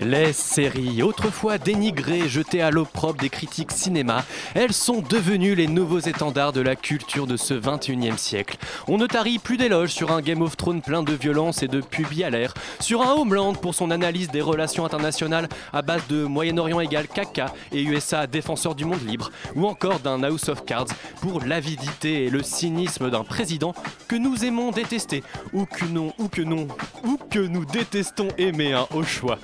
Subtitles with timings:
[0.00, 4.24] Les séries, autrefois dénigrées, jetées à l'opprobre des critiques cinéma,
[4.54, 8.58] elles sont devenues les nouveaux étendards de la culture de ce 21e siècle.
[8.88, 11.80] On ne tarit plus d'éloges sur un Game of Thrones plein de violence et de
[11.80, 16.24] pubis à l'air, sur un Homeland pour son analyse des relations internationales à base de
[16.24, 20.88] Moyen-Orient égal caca et USA défenseur du monde libre, ou encore d'un House of Cards
[21.22, 23.74] pour l'avidité et le cynisme d'un président
[24.08, 25.22] que nous aimons détester,
[25.54, 26.68] ou que non, ou que non,
[27.02, 29.38] ou que nous détestons aimer, hein, au choix.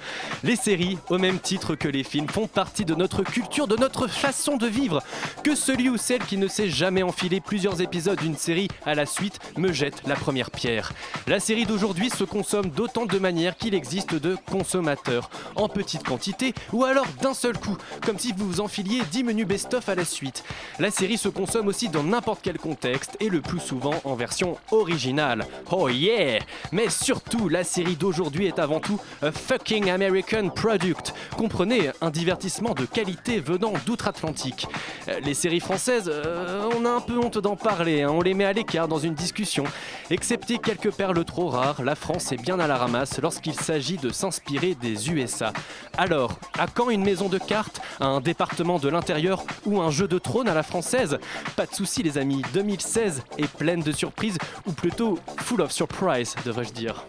[0.44, 4.08] Les séries, au même titre que les films, font partie de notre culture, de notre
[4.08, 5.00] façon de vivre.
[5.44, 9.06] Que celui ou celle qui ne sait jamais enfiler plusieurs épisodes d'une série à la
[9.06, 10.92] suite me jette la première pierre.
[11.28, 16.54] La série d'aujourd'hui se consomme d'autant de manières qu'il existe de consommateurs, en petite quantité
[16.72, 20.42] ou alors d'un seul coup, comme si vous enfiliez 10 menus best-of à la suite.
[20.80, 24.58] La série se consomme aussi dans n'importe quel contexte et le plus souvent en version
[24.72, 25.46] originale.
[25.70, 26.40] Oh yeah
[26.72, 31.12] Mais surtout, la série d'aujourd'hui est avant tout a fucking American product.
[31.36, 34.66] Comprenez, un divertissement de qualité venant d'outre-Atlantique.
[35.08, 38.32] Euh, Les séries françaises, euh, on a un peu honte d'en parler, hein, on les
[38.32, 39.64] met à l'écart dans une discussion.
[40.10, 44.10] Excepté quelques perles trop rares, la France est bien à la ramasse lorsqu'il s'agit de
[44.10, 45.52] s'inspirer des USA.
[45.98, 50.18] Alors, à quand une maison de cartes, un département de l'intérieur ou un jeu de
[50.18, 51.18] trône à la française?
[51.56, 56.34] Pas de soucis les amis, 2016 est pleine de surprises, ou plutôt full of surprise,
[56.46, 57.04] devrais-je dire.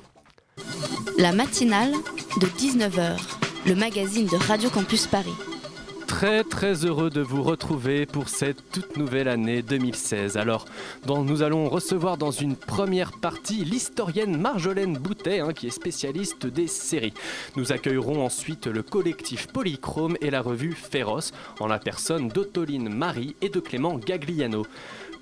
[1.17, 1.93] La matinale
[2.39, 3.19] de 19h,
[3.67, 5.33] le magazine de Radio Campus Paris.
[6.07, 10.37] Très très heureux de vous retrouver pour cette toute nouvelle année 2016.
[10.37, 10.65] Alors,
[11.07, 16.67] nous allons recevoir dans une première partie l'historienne Marjolaine Boutet, hein, qui est spécialiste des
[16.67, 17.13] séries.
[17.55, 23.35] Nous accueillerons ensuite le collectif Polychrome et la revue Féroce, en la personne d'Ottoline Marie
[23.41, 24.65] et de Clément Gagliano.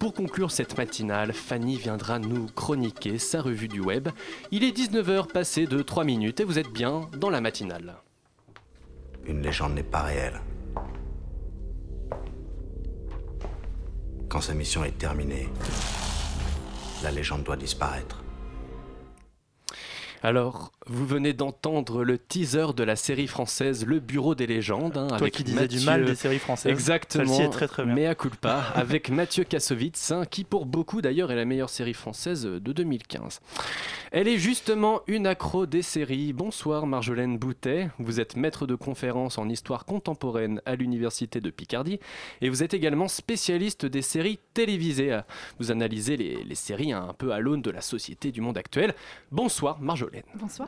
[0.01, 4.09] Pour conclure cette matinale, Fanny viendra nous chroniquer sa revue du web.
[4.49, 7.97] Il est 19h passé de 3 minutes et vous êtes bien dans la matinale.
[9.27, 10.41] Une légende n'est pas réelle.
[14.27, 15.49] Quand sa mission est terminée,
[17.03, 18.23] la légende doit disparaître.
[20.23, 24.97] Alors, vous venez d'entendre le teaser de la série française Le Bureau des légendes.
[24.97, 26.71] hein, Toi avec qui disais du mal des séries françaises.
[26.71, 27.25] Exactement.
[27.25, 27.93] Celle-ci est très très bien.
[27.93, 32.43] Mea culpa, avec Mathieu Kassovitz, hein, qui pour beaucoup d'ailleurs est la meilleure série française
[32.43, 33.41] de 2015.
[34.11, 36.33] Elle est justement une accro des séries.
[36.33, 41.99] Bonsoir Marjolaine Boutet, vous êtes maître de conférence en histoire contemporaine à l'université de Picardie
[42.41, 45.21] et vous êtes également spécialiste des séries télévisées.
[45.59, 48.95] Vous analysez les, les séries un peu à l'aune de la société du monde actuel.
[49.31, 50.23] Bonsoir Marjolaine.
[50.35, 50.67] Bonsoir.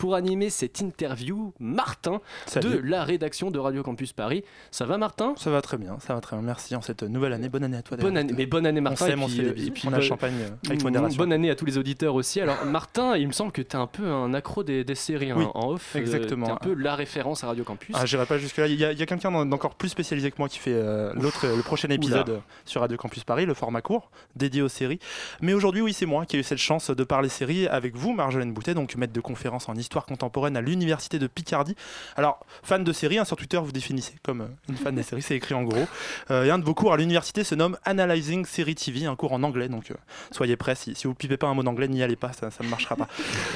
[0.00, 2.22] Pour animer cette interview, Martin
[2.56, 4.42] de la rédaction de Radio Campus Paris.
[4.70, 5.34] Ça va Martin?
[5.36, 6.42] Ça va très bien, ça va très bien.
[6.46, 7.50] Merci en cette nouvelle année.
[7.50, 7.98] Bonne année à toi.
[7.98, 9.08] Bonne année, mais bonne année On Martin.
[9.08, 10.84] et on puis, se fait euh, des et puis, On a champagne euh, avec mm,
[10.84, 11.18] modération.
[11.18, 12.40] Bonne année à tous les auditeurs aussi.
[12.40, 15.32] Alors Martin, il me semble que tu es un peu un accro des, des séries
[15.32, 15.94] hein, en off.
[15.96, 16.46] exactement.
[16.46, 17.94] tu un peu la référence à Radio Campus.
[17.98, 18.68] Ah, j'irai pas jusque-là.
[18.68, 20.72] Il y a, il y a quelqu'un d'en- d'encore plus spécialisé que moi qui fait
[20.72, 24.68] euh, l'autre, le prochain épisode euh, sur Radio Campus Paris, le format court, dédié aux
[24.68, 24.98] séries.
[25.42, 28.14] Mais aujourd'hui, oui, c'est moi qui ai eu cette chance de parler séries avec vous,
[28.14, 31.76] Marjolaine Boutet, donc maître de conférence en histoire contemporaine à l'université de Picardie.
[32.16, 35.22] Alors, fan de séries, hein, sur Twitter, vous définissez comme euh, une fan des séries,
[35.22, 35.84] c'est écrit en gros.
[36.30, 39.42] Euh, un de vos cours à l'université se nomme Analyzing Series TV, un cours en
[39.42, 39.94] anglais, donc euh,
[40.30, 40.74] soyez prêts.
[40.74, 43.08] Si, vous pipez pas un mot d'anglais, n'y allez pas, ça, ça ne marchera pas.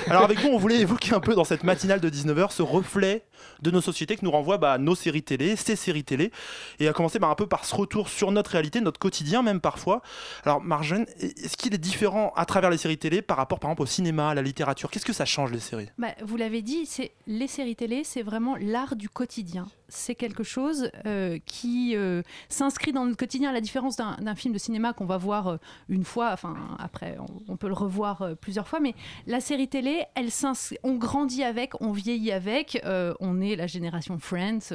[0.09, 3.25] Alors, avec vous, on voulait évoquer un peu dans cette matinale de 19h ce reflet
[3.63, 6.31] de nos sociétés que nous renvoient bah, nos séries télé, ces séries télé,
[6.79, 10.03] et à commencer un peu par ce retour sur notre réalité, notre quotidien même parfois.
[10.45, 13.83] Alors Marjane, est-ce qu'il est différent à travers les séries télé par rapport par exemple
[13.83, 14.91] au cinéma, à la littérature?
[14.91, 15.89] Qu'est-ce que ça change les séries?
[15.99, 19.67] Bah, vous l'avez dit, c'est les séries télé, c'est vraiment l'art du quotidien.
[19.95, 24.53] C'est quelque chose euh, qui euh, s'inscrit dans notre quotidien, à la différence d'un film
[24.53, 25.57] de cinéma qu'on va voir euh,
[25.89, 27.17] une fois, enfin après
[27.49, 28.95] on, peut le revoir plusieurs fois, mais
[29.29, 30.31] la série télé, elle
[30.83, 32.83] on grandit avec, on vieillit avec,
[33.21, 34.75] on est la génération Friends,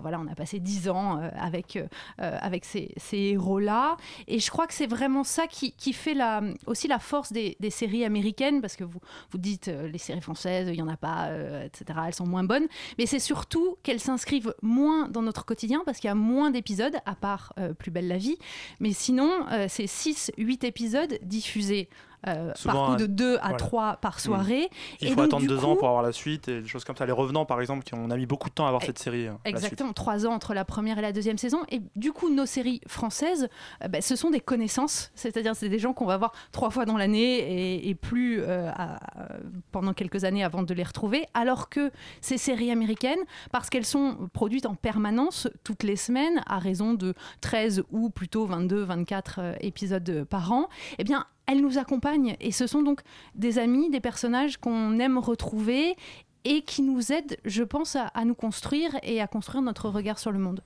[0.00, 1.78] voilà, on a passé dix ans avec,
[2.16, 3.96] avec ces, ces héros-là,
[4.26, 7.56] et je crois que c'est vraiment ça qui, qui fait la, aussi la force des,
[7.60, 9.00] des séries américaines, parce que vous,
[9.30, 11.28] vous dites les séries françaises, il n'y en a pas,
[11.64, 12.66] etc., elles sont moins bonnes,
[12.96, 16.96] mais c'est surtout qu'elles s'inscrivent moins dans notre quotidien, parce qu'il y a moins d'épisodes,
[17.06, 18.38] à part euh, Plus belle la vie,
[18.80, 21.88] mais sinon, euh, c'est 6-8 épisodes diffusés
[22.26, 23.56] euh, Souvent, par coup de 2 à voilà.
[23.56, 24.68] 3 par soirée.
[25.00, 26.66] Il Et faut donc, attendre du deux coup- ans pour avoir la suite et des
[26.68, 27.06] choses comme ça.
[27.06, 28.98] Les Revenants, par exemple, qui on a mis beaucoup de temps à avoir Eh, cette
[28.98, 29.26] série.
[29.28, 29.40] euh, suite.
[29.46, 31.60] Exactement, trois ans entre la première et la deuxième saison.
[31.70, 33.48] Et du coup, nos séries françaises,
[33.84, 36.84] euh, bah, ce sont des connaissances, c'est-à-dire c'est des gens qu'on va voir trois fois
[36.84, 37.38] dans l'année
[37.76, 39.38] et, et plus euh, à- euh,
[39.72, 41.26] pendant quelques années avant de les retrouver.
[41.34, 41.90] Alors que
[42.20, 43.18] ces séries américaines,
[43.52, 48.46] parce qu'elles sont produites en permanence toutes les semaines, à raison de 13 ou plutôt
[48.46, 50.68] 22, 24 euh, épisodes par an,
[50.98, 52.36] eh bien, elles nous accompagnent.
[52.40, 53.00] Et ce sont donc
[53.34, 55.96] des amis, des personnages qu'on aime retrouver
[56.44, 60.32] et qui nous aident, je pense, à, nous construire et à construire notre regard sur
[60.32, 60.60] le monde.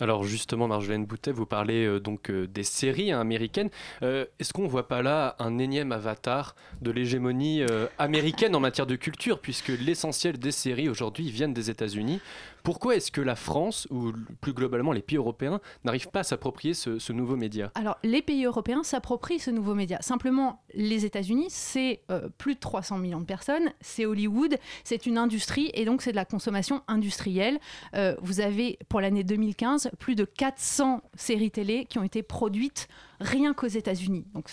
[0.00, 3.70] Alors justement, Marjolaine Boutet, vous parlez euh, donc euh, des séries hein, américaines.
[4.02, 7.62] Euh, Est-ce qu'on voit pas là un énième avatar de l'hégémonie
[7.98, 12.20] américaine en matière de culture, puisque l'essentiel des séries aujourd'hui viennent des États-Unis?
[12.68, 14.12] Pourquoi est-ce que la France, ou
[14.42, 17.72] plus globalement les pays européens, n'arrivent pas à s'approprier ce, nouveau média?
[17.74, 19.96] Alors, les pays européens s'approprient ce nouveau média.
[20.02, 25.16] Simplement, les États-Unis, c'est euh, plus de 300 millions de personnes, c'est Hollywood, c'est une
[25.16, 27.58] industrie et donc c'est de la consommation industrielle.
[27.94, 32.88] Euh, vous avez, pour l'année 2015, plus de 400 séries télé qui ont été produites
[33.18, 34.26] rien qu'aux États-Unis.
[34.34, 34.50] Donc,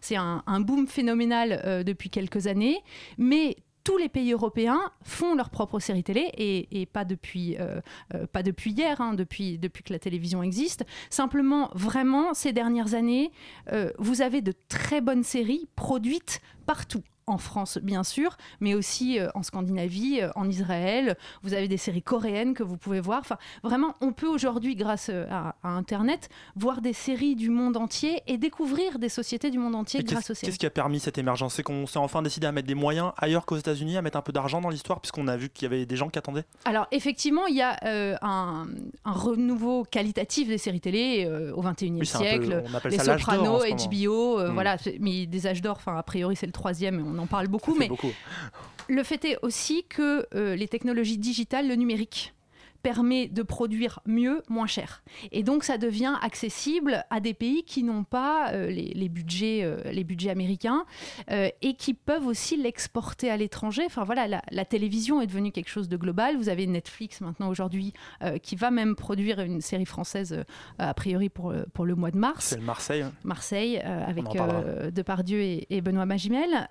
[0.00, 2.82] c'est un boom phénoménal euh, depuis quelques années,
[3.16, 3.54] mais
[3.84, 7.80] tous les pays européens font leurs propres séries télé et, pas depuis euh,
[8.14, 10.84] euh, pas depuis hier, hein, depuis depuis que la télévision existe.
[11.10, 13.30] Simplement, vraiment, ces dernières années,
[13.72, 17.02] euh, vous avez de très bonnes séries produites partout.
[17.26, 21.16] En France, bien sûr, mais aussi euh, en Scandinavie, euh, en Israël.
[21.42, 23.20] Vous avez des séries coréennes que vous pouvez voir.
[23.20, 27.78] Enfin, vraiment, on peut aujourd'hui, grâce euh, à, à Internet, voir des séries du monde
[27.78, 30.48] entier et découvrir des sociétés du monde entier Et grâce aux séries.
[30.50, 31.54] qu'est-ce qui a permis cette émergence?
[31.54, 34.22] C'est qu'on s'est enfin décidé à mettre des moyens ailleurs qu'aux États-Unis, à mettre un
[34.22, 36.44] peu d'argent dans l'histoire, puisqu'on a vu qu'il y avait des gens qui attendaient?
[36.66, 38.66] Alors effectivement, il y a euh, un,
[39.06, 41.26] un renouveau qualitatif des séries télé
[41.56, 42.64] au XXIe Oui, c'est un peu- siècle.
[42.70, 43.62] on appelle les ça Sopranos.
[43.64, 44.52] HBO, Mm.
[44.52, 45.76] voilà, mais des âges d'or.
[45.78, 47.74] Enfin, a priori, c'est le troisième, on en parle beaucoup.
[47.74, 48.12] Mais beaucoup.
[48.88, 52.32] le fait est aussi que euh, les technologies digitales, le numérique
[52.84, 55.02] permet de produire mieux, moins cher.
[55.32, 59.60] Et donc ça devient accessible à des pays qui n'ont pas euh, les, les budgets,
[59.64, 60.84] euh, les budgets américains
[61.30, 63.82] euh, et qui peuvent aussi l'exporter à l'étranger.
[63.86, 66.36] Enfin voilà, la, la télévision est devenue quelque chose de global.
[66.36, 67.92] Vous avez Netflix maintenant aujourd'hui
[68.42, 70.44] qui va même produire une série française
[70.78, 72.44] a priori pour, le- pour le mois de mars.
[72.50, 73.02] C'est le Marseille.
[73.02, 73.12] hein.
[73.24, 74.24] Marseille avec
[74.92, 76.68] Depardieu et, et Benoît Magimel.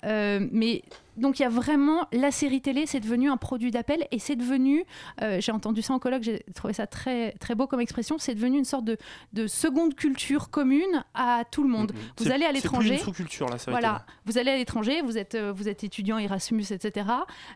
[0.51, 0.83] Mais
[1.18, 4.36] donc il y a vraiment la série télé, c'est devenu un produit d'appel et c'est
[4.36, 4.86] devenu,
[5.21, 8.36] euh, j'ai entendu ça en colloque, j'ai trouvé ça très très beau comme expression, c'est
[8.36, 8.98] devenu une sorte de,
[9.33, 11.94] de seconde culture commune à tout le monde.
[11.94, 12.00] Mhm.
[12.18, 12.94] Vous allez à l'étranger.
[12.94, 16.18] une sous-culture, la série Voilà, vous allez à l'étranger, vous êtes, euh, vous êtes étudiant
[16.18, 17.07] Erasmus, etc.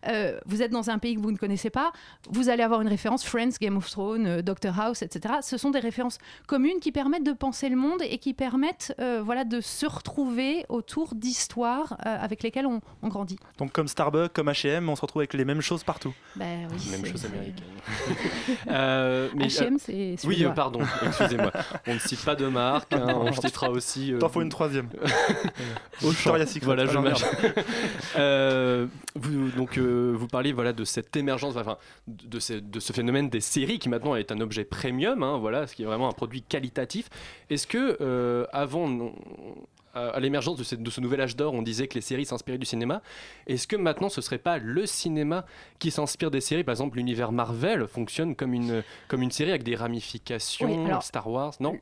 [0.08, 1.92] Euh, vous êtes dans un pays que vous ne connaissez pas,
[2.30, 5.36] vous allez avoir une référence Friends, Game of Thrones, Doctor House, etc.
[5.42, 8.94] Ce sont des références communes qui permettent de penser le monde et qui permettent
[9.24, 13.38] voilà, de se retrouver autour d'histoires avec lesquelles on, on grandit.
[13.58, 16.14] Donc comme Starbucks, comme H&M, on se retrouve avec les mêmes choses partout.
[16.36, 17.66] Ben oui, Même chose c'est- américaine.
[18.70, 21.52] Euh, mais, euh, H&M, c'est oui, euh, pardon, excusez-moi.
[21.88, 24.14] On ne cite pas de marque, hein, on citera aussi.
[24.14, 24.90] euh, T'en faut une troisième.
[26.04, 26.50] Au Victoria's.
[26.52, 26.66] Secret.
[26.66, 27.62] Voilà, Ah je.
[28.18, 31.78] Euh, vous, donc, euh, vous parliez voilà, de cette émergence, enfin,
[32.08, 35.66] de, ce, de ce phénomène des séries qui maintenant est un objet premium, hein, voilà,
[35.68, 37.10] ce qui est vraiment un produit qualitatif.
[37.50, 39.14] Est-ce que, euh, avant, non-
[40.14, 42.58] à l'émergence de, ce- de ce nouvel âge d'or, on disait que les séries s'inspiraient
[42.58, 43.02] du cinéma.
[43.48, 45.46] Est-ce que maintenant, ce serait pas le cinéma
[45.80, 46.64] qui s'inspire des séries?
[46.64, 51.04] Par exemple, l'univers Marvel fonctionne comme une, comme une série avec des ramifications, Oui, alors-
[51.04, 51.78] Star Wars, non?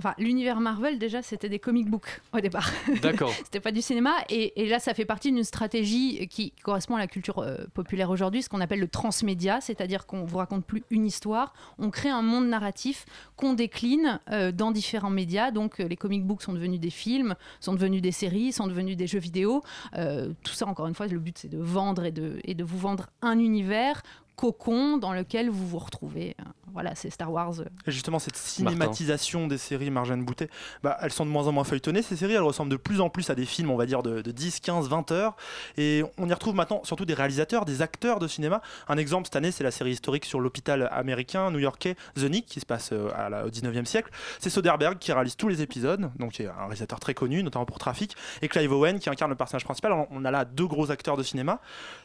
[0.00, 2.70] Enfin, l'univers Marvel, déjà, c'était des comic books au départ.
[3.02, 3.30] D'accord.
[3.44, 4.12] C'était pas du cinéma.
[4.30, 8.08] Et, et là, ça fait partie d'une stratégie qui correspond à la culture euh, populaire
[8.08, 12.08] aujourd'hui, ce qu'on appelle le transmédia, c'est-à-dire qu'on vous raconte plus une histoire, on crée
[12.08, 13.04] un monde narratif
[13.36, 15.50] qu'on décline euh, dans différents médias.
[15.50, 18.96] Donc, euh, les comic books sont devenus des films, sont devenus des séries, sont devenus
[18.96, 19.62] des jeux vidéo.
[19.92, 22.78] Tout ça, encore une fois, le but, c'est de vendre et de, et de vous
[22.78, 24.02] vendre un univers
[24.40, 26.34] cocon dans lequel vous vous retrouvez.
[26.72, 27.52] Voilà, c'est Star Wars.
[27.86, 30.48] Et justement, cette cinématisation des séries Marjane Boutet,
[30.82, 32.00] bah, elles sont de moins en moins feuilletonnées.
[32.00, 34.22] Ces séries, elles ressemblent de plus en plus à des films, on va dire, de,
[34.22, 35.36] de 10, 15, 20 heures.
[35.76, 38.62] Et on y retrouve maintenant surtout des réalisateurs, des acteurs de cinéma.
[38.88, 42.60] Un exemple cette année, c'est la série historique sur l'hôpital américain new-yorkais The Nick, qui
[42.60, 44.10] se passe euh, à la- au 19e siècle.
[44.38, 47.66] C'est Soderbergh qui réalise tous les épisodes, donc qui est un réalisateur très connu, notamment
[47.66, 49.92] pour Trafic, et Clive Owen qui incarne le personnage principal.
[49.92, 51.60] Alors, on a là deux gros acteurs de cinéma.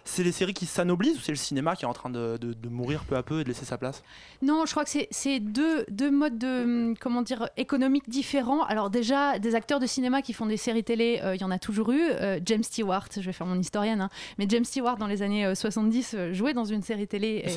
[0.05, 2.53] C'est les séries qui s'anoblissent ou c'est le cinéma qui est en train de, de-
[2.53, 4.03] de mourir peu à peu et de laisser sa place
[4.41, 8.63] Non, je crois que c'est- deux, deux modes de, hum, comment dire, économiques différents.
[8.63, 11.51] Alors déjà, des acteurs de cinéma qui font des séries télé, euh, il y en
[11.51, 12.01] a toujours eu.
[12.01, 15.45] Euh, James Stewart, je vais faire mon historienne, hein, mais James Stewart dans les années
[15.45, 17.43] euh, 70 euh, jouait dans une série télé.
[17.45, 17.49] Et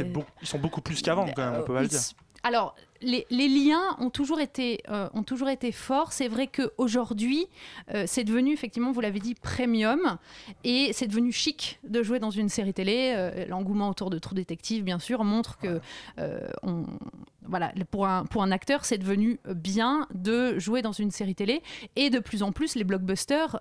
[0.43, 2.01] ils sont beaucoup plus qu'avant, quand même, on peut pas le dire.
[2.45, 6.13] Alors, les, les liens ont toujours été, euh, ont toujours été forts.
[6.13, 7.47] C'est vrai qu'aujourd'hui,
[7.95, 10.19] euh, c'est devenu, effectivement, vous l'avez dit, premium.
[10.65, 13.13] Et c'est devenu chic de jouer dans une série télé.
[13.17, 15.81] Euh, L'engouement autour de True Detective, bien sûr, montre que
[16.63, 16.85] on,
[17.47, 21.63] voilà, pour un, pour un acteur, c'est devenu bien de jouer dans une série télé.
[21.97, 23.61] Et de plus en plus, les blockbusters,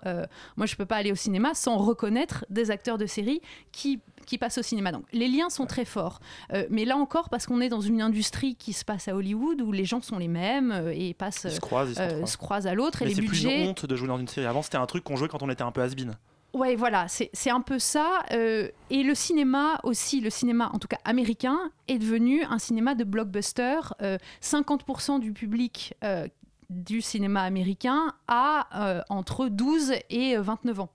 [0.56, 3.40] moi, je peux pas aller au cinéma sans reconnaître des acteurs de série
[3.72, 4.92] qui qui passent au cinéma.
[4.92, 6.20] Donc les liens sont très forts.
[6.52, 9.60] Euh, mais là encore, parce qu'on est dans une industrie qui se passe à Hollywood,
[9.62, 12.06] où les gens sont les mêmes euh, et passent, Ils se croisent, ils se euh,
[12.08, 12.32] croisent.
[12.32, 13.02] se croisent à l'autre.
[13.02, 13.62] Et les c'est plus budgets...
[13.62, 14.46] une honte de jouer dans une série.
[14.46, 15.90] Avant, c'était un truc qu'on jouait quand on était un peu has
[16.54, 18.20] Ouais, voilà, c'est c'est un peu ça.
[18.32, 21.58] euh, et le cinéma aussi, le cinéma, en tout cas américain,
[21.88, 23.78] est devenu un cinéma de blockbuster.
[24.00, 26.26] Euh, 50% du public euh,
[26.70, 30.90] du cinéma américain a entre 12 et euh, 29 ans.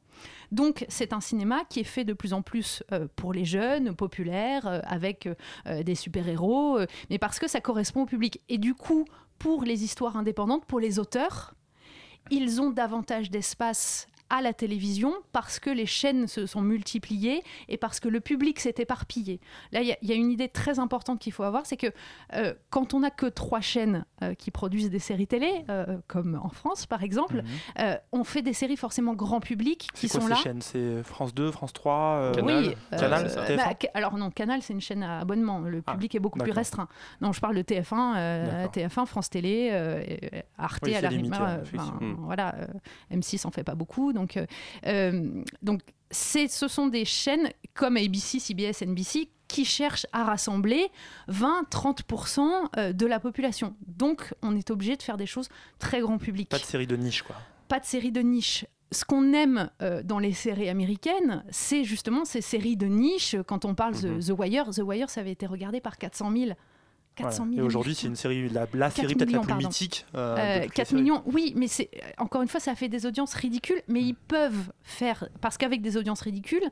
[0.54, 3.96] Donc c'est un cinéma qui est fait de plus en plus euh, pour les jeunes,
[3.96, 5.28] populaires, euh, avec
[5.66, 6.80] euh, des super-héros,
[7.10, 8.40] mais parce que ça correspond au public.
[8.50, 9.06] Et du coup,
[9.40, 11.56] pour les histoires indépendantes, pour les auteurs,
[12.30, 17.78] ils ont davantage d'espace à la télévision parce que les chaînes se sont multipliées et
[17.78, 19.40] parce que le public s'est éparpillé.
[19.72, 21.78] Là, il y a- il y, a une idée très importante qu'il faut avoir, c'est
[21.78, 21.88] que
[22.34, 26.40] euh, quand on n'a que trois chaînes euh, qui produisent des séries télé, euh, comme
[26.44, 27.44] en France par exemple,
[27.80, 30.12] euh, on fait des séries forcément grand public qui Mhm.
[30.12, 30.36] Quoi sont ces là.
[30.38, 30.62] chaînes?
[30.64, 32.64] C'est France 2, France 3 euh, Canal.
[32.70, 33.58] Oui, Canal, euh, c'est TF1?
[33.84, 35.60] bah, alors non, Canal c'est une chaîne à abonnement.
[35.60, 36.88] Le Ah, public est beaucoup plus restreint.
[37.22, 38.72] Non, je parle de TF1, euh, D'accord.
[38.72, 40.02] TF1, France Télé, euh,
[40.58, 41.94] Arte Oui, à la limité, rigueur, ouais, euh, effectivement.
[41.98, 42.16] enfin, Mm.
[42.26, 42.66] Voilà, euh,
[43.12, 44.46] M6 en fait pas beaucoup, donc euh,
[44.88, 50.88] euh, donc c'est, ce sont des chaînes comme ABC, CBS, NBC qui cherchent à rassembler
[51.30, 52.42] 20-30%
[52.78, 53.76] euh, de la population.
[53.88, 55.50] Donc on est obligé de faire des choses
[55.80, 57.36] très grand public Pas de série de niche, quoi.
[57.68, 58.66] pas de séries de niche.
[58.92, 63.36] Ce qu'on aime euh, dans les séries américaines, c'est justement ces séries de niche.
[63.48, 64.20] Quand on parle Mhm.
[64.20, 66.52] de The Wire, The Wire, ça avait été regardé par 400 000.
[67.16, 67.52] 400 Voilà.
[67.56, 69.68] 000 Et aujourd'hui, c'est une série, la, la 4 série peut-être la plus pardon.
[69.68, 70.06] mythique.
[70.16, 71.02] euh, Euh, de toutes les 4 séries.
[71.02, 74.16] millions, oui, mais c'est euh, encore une fois, ça fait des audiences ridicules, mais ils
[74.16, 76.70] peuvent faire parce qu'avec des audiences ridicules,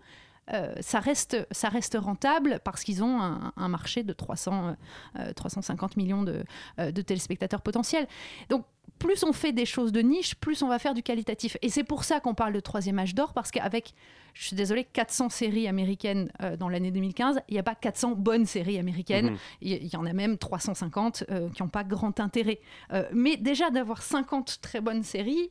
[0.53, 4.75] euh, ça reste ça reste rentable parce qu'ils ont un, un marché de 300
[5.19, 6.43] euh, 350 millions de,
[6.79, 8.07] euh, de téléspectateurs potentiels.
[8.49, 8.65] Donc
[8.97, 11.57] plus on fait des choses de niche, plus on va faire du qualitatif.
[11.61, 13.93] Et c'est pour ça qu'on parle de troisième âge d'or, parce qu'avec,
[14.33, 18.11] je suis désolée, 400 séries américaines euh, dans l'année 2015, il n'y a pas 400
[18.15, 19.31] bonnes séries américaines.
[19.31, 19.37] Mhm.
[19.61, 22.59] Il y, y en a même 350 euh, qui n'ont pas grand intérêt.
[22.93, 25.49] Euh, mais déjà d'avoir 50 très bonnes séries,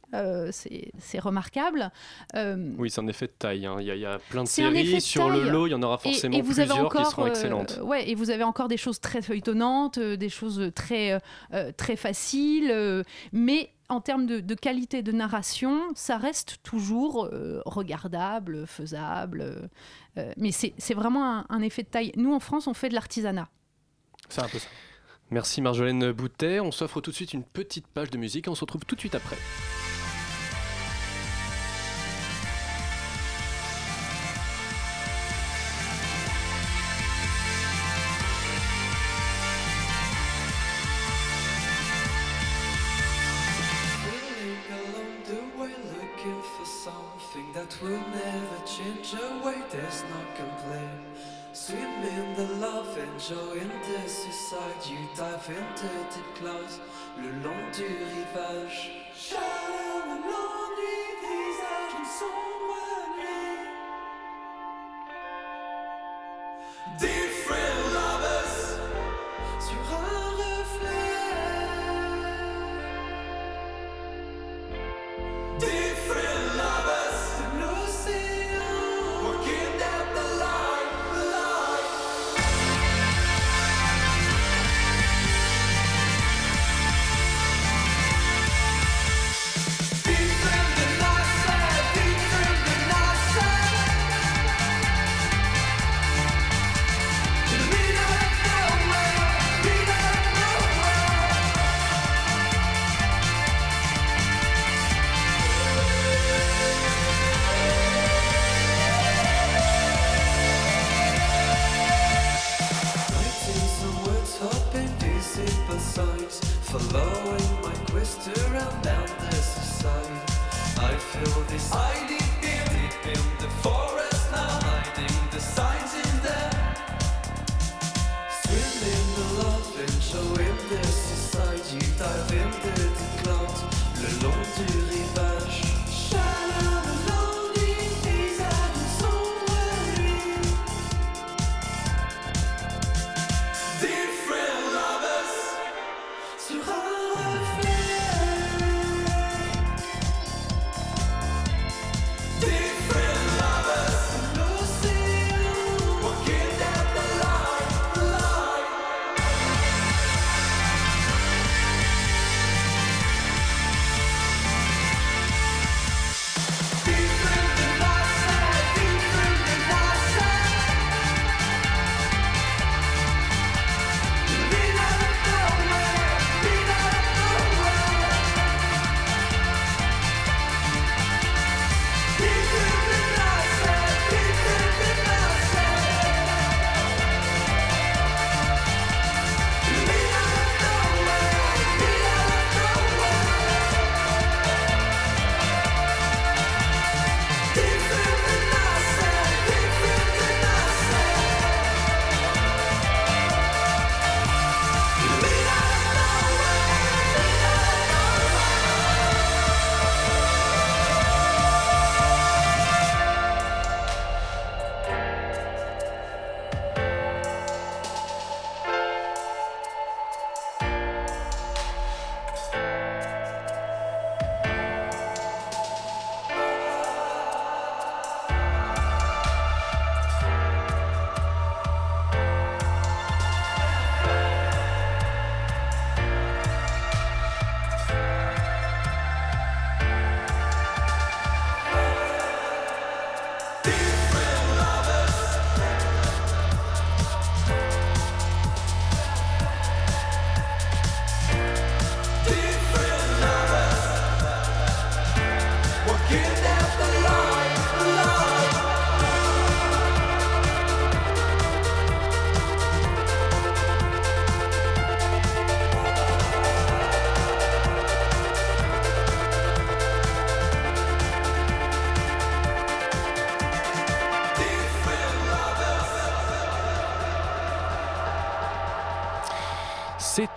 [0.99, 1.91] c'est remarquable.
[2.79, 3.67] Oui, c'est un effet de taille.
[3.67, 3.77] hein.
[3.81, 4.95] Il y, a- il y a plein de séries.
[4.95, 7.11] de Sur le lot, il y en aura forcément et vous avez plusieurs encore, qui
[7.11, 7.81] seront excellentes.
[7.83, 11.21] ouais, et vous avez encore des choses très feuilletonnantes, des choses très,
[11.77, 19.69] très faciles, mais en termes de, qualité de narration, ça reste toujours euh, regardable, faisable.
[20.17, 22.13] euh, mais c'est vraiment un, un effet de taille.
[22.17, 23.49] Nous, en France, on fait de l'artisanat.
[24.29, 24.69] C'est un peu ça.
[25.31, 26.61] Merci Marjolaine Boutet.
[26.61, 29.01] On s'offre tout de suite une petite page de musique on se retrouve tout de
[29.01, 29.37] suite après.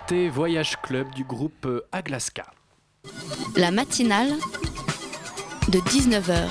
[0.06, 2.44] C'était Voyage Club du groupe euh, Aglaska.
[3.56, 4.32] La matinale
[5.68, 6.50] de 19h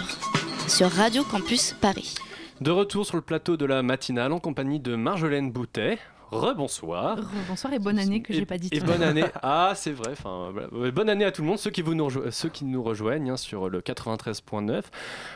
[0.68, 2.16] sur Radio Campus Paris.
[2.62, 6.00] De retour sur le plateau de la matinale en compagnie de Marjolaine Boutet.
[6.34, 7.20] Rebonsoir.
[7.48, 8.70] Bonsoir et bonne année que j'ai pas dit.
[8.72, 8.86] Et tout.
[8.86, 9.24] bonne année.
[9.44, 10.10] Ah, c'est vrai.
[10.14, 10.68] Enfin, voilà.
[10.74, 13.32] Ouais, bonne année à tout le monde, ceux qui, vous nous, ceux qui nous rejoignent
[13.32, 14.82] hein, sur le 93.9.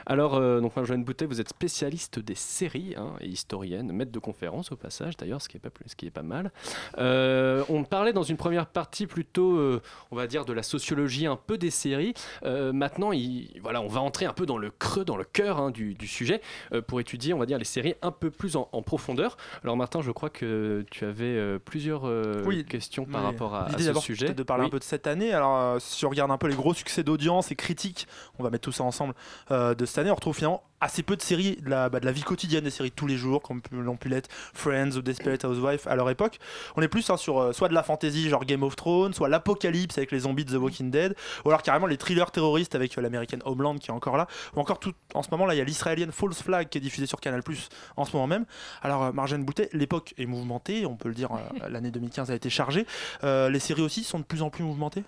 [0.05, 4.19] Alors, euh, donc Marjolaine Boutet, vous êtes spécialiste des séries hein, et historienne, maître de
[4.19, 6.51] conférence au passage d'ailleurs, ce qui est pas plus- ce qui est pas mal.
[6.97, 9.81] Euh, on parlait dans une première partie plutôt, euh,
[10.11, 12.13] on va dire, de la sociologie un peu des séries.
[12.43, 15.59] Euh, maintenant, il- voilà, on va entrer un peu dans le creux, dans le cœur
[15.59, 16.41] hein, du, du sujet
[16.87, 19.37] pour étudier, on va dire, les séries un peu plus en, en profondeur.
[19.63, 23.69] Alors Martin, je crois que tu avais euh, plusieurs euh, Oui, questions par rapport à,
[23.77, 24.33] ce sujet.
[24.33, 24.67] de parler Oui.
[24.67, 25.33] un peu de cette année.
[25.33, 28.07] Alors, euh, si on regarde un peu les gros succès d'audience et critiques,
[28.39, 29.13] on va mettre tout ça ensemble
[29.49, 32.11] de cette année, on retrouve finalement assez peu de séries de la, bah, de la
[32.11, 35.43] vie quotidienne, des séries de tous les jours, comme l'ont pu l'être Friends ou Desperate
[35.43, 36.39] Housewives à leur époque.
[36.75, 39.29] On est plus hein, sur euh, soit de la fantasy, genre Game of Thrones, soit
[39.29, 42.97] l'apocalypse avec les zombies de The Walking Dead, ou alors carrément les thrillers terroristes avec
[42.97, 45.57] euh, l'américaine Homeland qui est encore là, ou encore tout, en ce moment là, il
[45.57, 47.41] y a l'israélienne False Flag qui est diffusée sur Canal
[47.95, 48.45] en ce moment même.
[48.81, 52.35] Alors, euh, Marjane Boutet, l'époque est mouvementée, on peut le dire, euh, l'année 2015 a
[52.35, 52.85] été chargée.
[53.23, 55.03] Euh, les séries aussi sont de plus en plus mouvementées?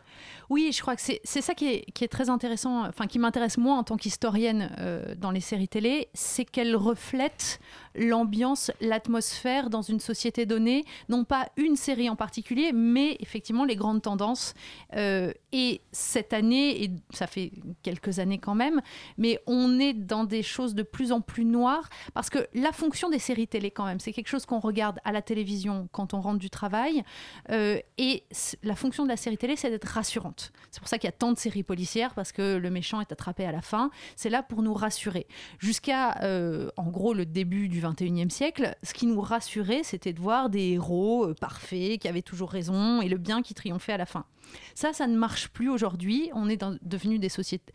[0.49, 3.19] Oui, je crois que c'est c'est ça qui est, qui est très intéressant, enfin qui
[3.19, 7.59] m'intéresse moi en tant qu'historienne euh, dans les séries télé, c'est qu'elles reflètent
[7.93, 13.75] l'ambiance, l'atmosphère dans une société donnée, non pas une série en particulier, mais effectivement les
[13.75, 14.55] grandes tendances.
[14.95, 17.51] Euh, et cette année, et ça fait
[17.83, 18.81] quelques années quand même,
[19.17, 23.09] mais on est dans des choses de plus en plus noires, parce que la fonction
[23.09, 25.48] des séries télé quand même, c'est quelque chose qu'on regarde à la télévision
[25.91, 27.03] quand on rentre du travail,
[27.51, 28.23] euh, et
[28.63, 30.51] la fonction de la série télé, c'est d'être rassurante.
[30.71, 33.11] C'est pour ça qu'il y a tant de séries policières, parce que le méchant est
[33.11, 33.91] attrapé à la fin.
[34.15, 35.27] C'est là pour nous rassurer.
[35.59, 40.19] Jusqu'à, euh, en gros, le début du 21e siècle, ce qui nous rassurait, c'était de
[40.19, 43.97] voir des héros euh, parfaits, qui avaient toujours raison, et le bien qui triomphait à
[43.97, 44.25] la fin.
[44.73, 46.29] Ça, ça ne marche plus aujourd'hui.
[46.33, 47.73] On est devenu des sociétés...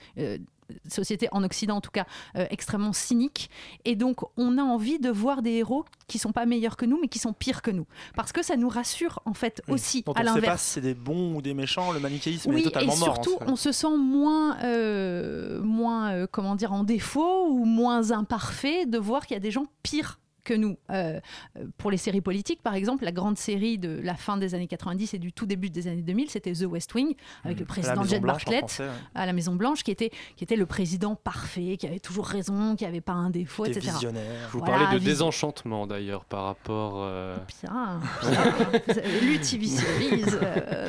[0.88, 3.50] sociétés en Occident en tout cas euh, extrêmement cyniques
[3.84, 6.98] et donc on a envie de voir des héros qui sont pas meilleurs que nous
[7.00, 10.10] mais qui sont pires que nous parce que ça nous rassure en fait aussi à
[10.10, 12.60] on ne sait pas l'inverse si c'est des bons ou des méchants, le manichéisme oui,
[12.60, 13.14] est totalement et mort.
[13.14, 13.50] surtout, en fait.
[13.50, 18.98] on se sent moins, euh, moins euh, comment dire, en défaut ou moins imparfait de
[18.98, 20.76] voir qu'il y a des gens pires que nous.
[20.90, 21.18] Euh,
[21.58, 24.66] euh, pour les séries politiques, par exemple, la grande série de la fin des années
[24.66, 27.68] 90 et du tout début des années 2000, c'était The West Wing, avec le Mmh.
[27.68, 28.90] La président Jed Bartlett français, ouais.
[29.14, 32.76] à la Maison Blanche, qui était, qui était le président parfait, qui avait toujours raison,
[32.76, 33.90] qui n'avait pas un défaut, etc.
[33.92, 34.48] visionnaires.
[34.52, 36.94] Vous Voilà, parlez de vis- désenchantement d'ailleurs par rapport.
[36.98, 39.02] euh, Bien, bien.
[39.22, 40.88] L'UTV Series, euh,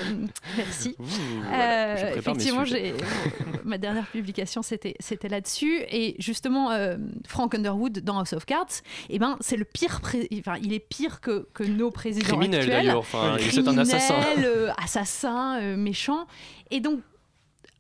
[0.58, 0.96] merci.
[1.00, 2.64] Ouh, Euh, voilà, je mes effectivement,
[3.64, 8.66] ma dernière publication c'était c'était là-dessus et justement euh, Frank Underwood dans House of Cards,
[9.10, 12.68] et ben c'est le pire, pré- enfin il est pire que, que nos présidents Criminel
[12.68, 14.16] d'ailleurs, enfin, c'est un assassin.
[14.22, 16.26] Criminel, euh, assassin, euh, méchant,
[16.72, 17.00] et donc.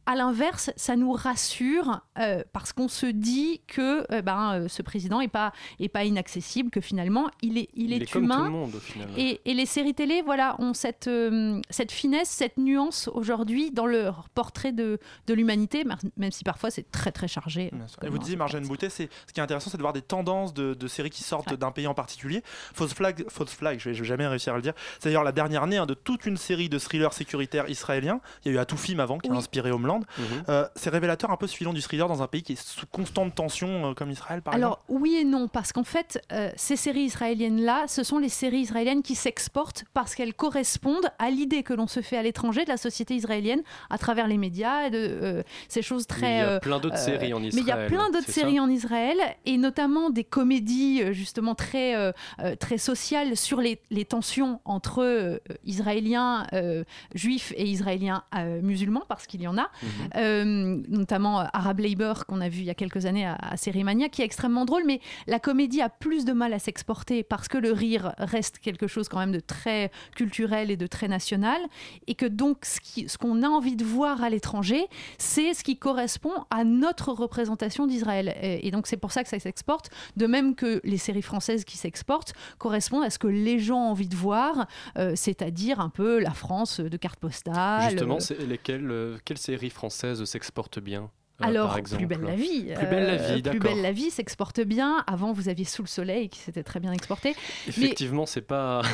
[0.07, 4.81] À l'inverse, ça nous rassure euh, parce qu'on se dit que euh, ben, euh, ce
[4.81, 8.25] président est pas est pas inaccessible, que finalement il est il, Il est, est comme
[8.25, 8.37] humain.
[8.37, 9.17] tout le monde au.
[9.17, 13.85] Et, et les séries télé, voilà, ont cette, euh, cette finesse, cette nuance aujourd'hui dans
[13.87, 15.83] leur portrait de, de l'humanité,
[16.17, 17.71] même si parfois c'est très très chargé.
[18.03, 18.67] Et vous disiez, Marjane.
[18.67, 21.23] Boutet, c'est ce qui est intéressant, c'est de voir des tendances de, de séries qui
[21.23, 21.57] sortent Ouais.
[21.57, 22.41] d'un pays en particulier.
[22.45, 24.73] False Flag, False Flag, je vais, je vais jamais réussir à le dire.
[24.99, 28.19] C'est d'ailleurs la dernière année hein, de toute une série de thrillers sécuritaires israéliens.
[28.43, 29.37] Il y a eu Atoufim avant qui a Oui.
[29.37, 29.94] inspiré Homeland.
[29.99, 30.43] Mhm.
[30.49, 32.86] Euh, c'est révélateur un peu ce filon du thriller dans un pays qui est sous
[32.88, 36.75] constante tension euh, comme Israël, par Alors oui et non, parce qu'en fait, euh, ces
[36.75, 41.73] séries israéliennes-là, ce sont les séries israéliennes qui s'exportent parce qu'elles correspondent à l'idée que
[41.73, 44.97] l'on se fait à l'étranger de la société israélienne à travers les médias et de
[44.97, 46.31] euh, ces choses Mais très...
[46.36, 47.63] il y a euh, plein d'autres Euh, séries en Mais Israël.
[47.65, 52.13] il y a plein d'autres séries en Israël et notamment des comédies justement très,
[52.60, 59.03] très sociales sur les, les tensions entre euh, Israéliens euh, juifs et Israéliens euh, musulmans
[59.08, 60.10] parce qu'il y en a, Mhm.
[60.15, 63.56] Euh, notamment euh, Arab Labor qu'on a vu il y a quelques années à, à
[63.58, 67.58] qui est extrêmement drôle mais la comédie a plus de mal à s'exporter parce que
[67.58, 71.60] le rire reste quelque chose quand même de très culturel et de très national
[72.08, 74.86] et que donc ce qui- ce qu'on a envie de voir à l'étranger
[75.17, 78.36] c'est ce qui correspond à notre représentation d'Israël.
[78.41, 81.63] Et, et donc c'est pour ça que ça s'exporte, de même que les séries françaises
[81.65, 84.67] qui s'exportent correspondent à ce que les gens ont envie de voir,
[84.98, 87.91] euh, c'est-à-dire un peu la France de carte postale.
[87.91, 91.11] Justement, euh, c'est lesquelles, euh, quelles séries françaises s'exportent bien
[91.41, 92.71] euh, Alors, plus belle la vie.
[92.73, 95.03] Plus belle la vie, Plus belle la vie s'exporte bien.
[95.05, 97.35] Avant, vous aviez Sous le soleil qui s'était très bien exporté.
[97.67, 98.81] Effectivement, c'est pas.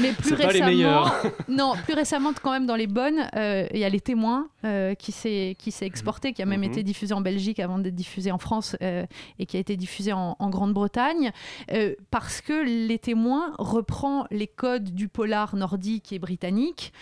[0.00, 1.22] Mais plus C'est pas les récemment, meilleurs.
[1.48, 4.94] non, plus récemment quand même dans les bonnes, euh, il y a les témoins euh,
[4.94, 6.70] qui s'est qui s'est exporté, qui a même Mhm.
[6.70, 9.04] été diffusé en Belgique avant d'être diffusé en France euh,
[9.38, 11.30] et qui a été diffusé en, en Grande-Bretagne,
[11.72, 16.94] euh, parce que les témoins reprend les codes du polar nordique et britannique.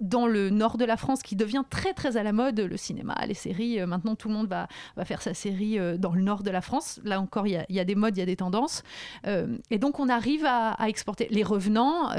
[0.00, 3.16] Dans le nord de la France, qui devient très très à la mode, le cinéma,
[3.26, 3.80] les séries.
[3.80, 4.66] euh, maintenant, tout le monde va,
[5.04, 7.00] faire sa série euh, dans le nord de la France.
[7.04, 8.82] Là encore, il y a, des modes, il y a des tendances.
[9.26, 11.28] Euh, et donc, on arrive à, exporter.
[11.30, 12.10] Les revenants,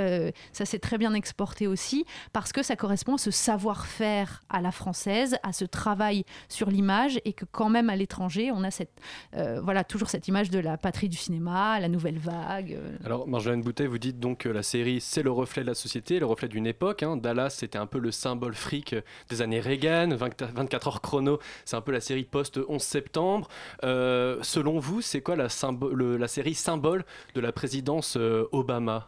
[0.53, 4.71] ça s'est très bien exporté aussi, parce que ça correspond à ce savoir-faire à la
[4.71, 9.01] française, à ce travail sur l'image, et que quand même à l'étranger, on a cette,
[9.33, 12.77] voilà, toujours cette image de la patrie du cinéma, la nouvelle vague.
[13.03, 16.19] Alors, Marjolaine Boutet, vous dites donc que la série, c'est le reflet de la société,
[16.19, 17.03] le reflet d'une époque.
[17.03, 17.17] hein.
[17.17, 18.95] Dallas, c'était un peu le symbole fric
[19.29, 20.09] des années Reagan.
[20.13, 23.47] 20 24 heures chrono, c'est un peu la série post-11 septembre.
[23.85, 25.47] Euh, selon vous, c'est quoi la,
[25.93, 29.07] le- la série symbole de la présidence euh, Obama?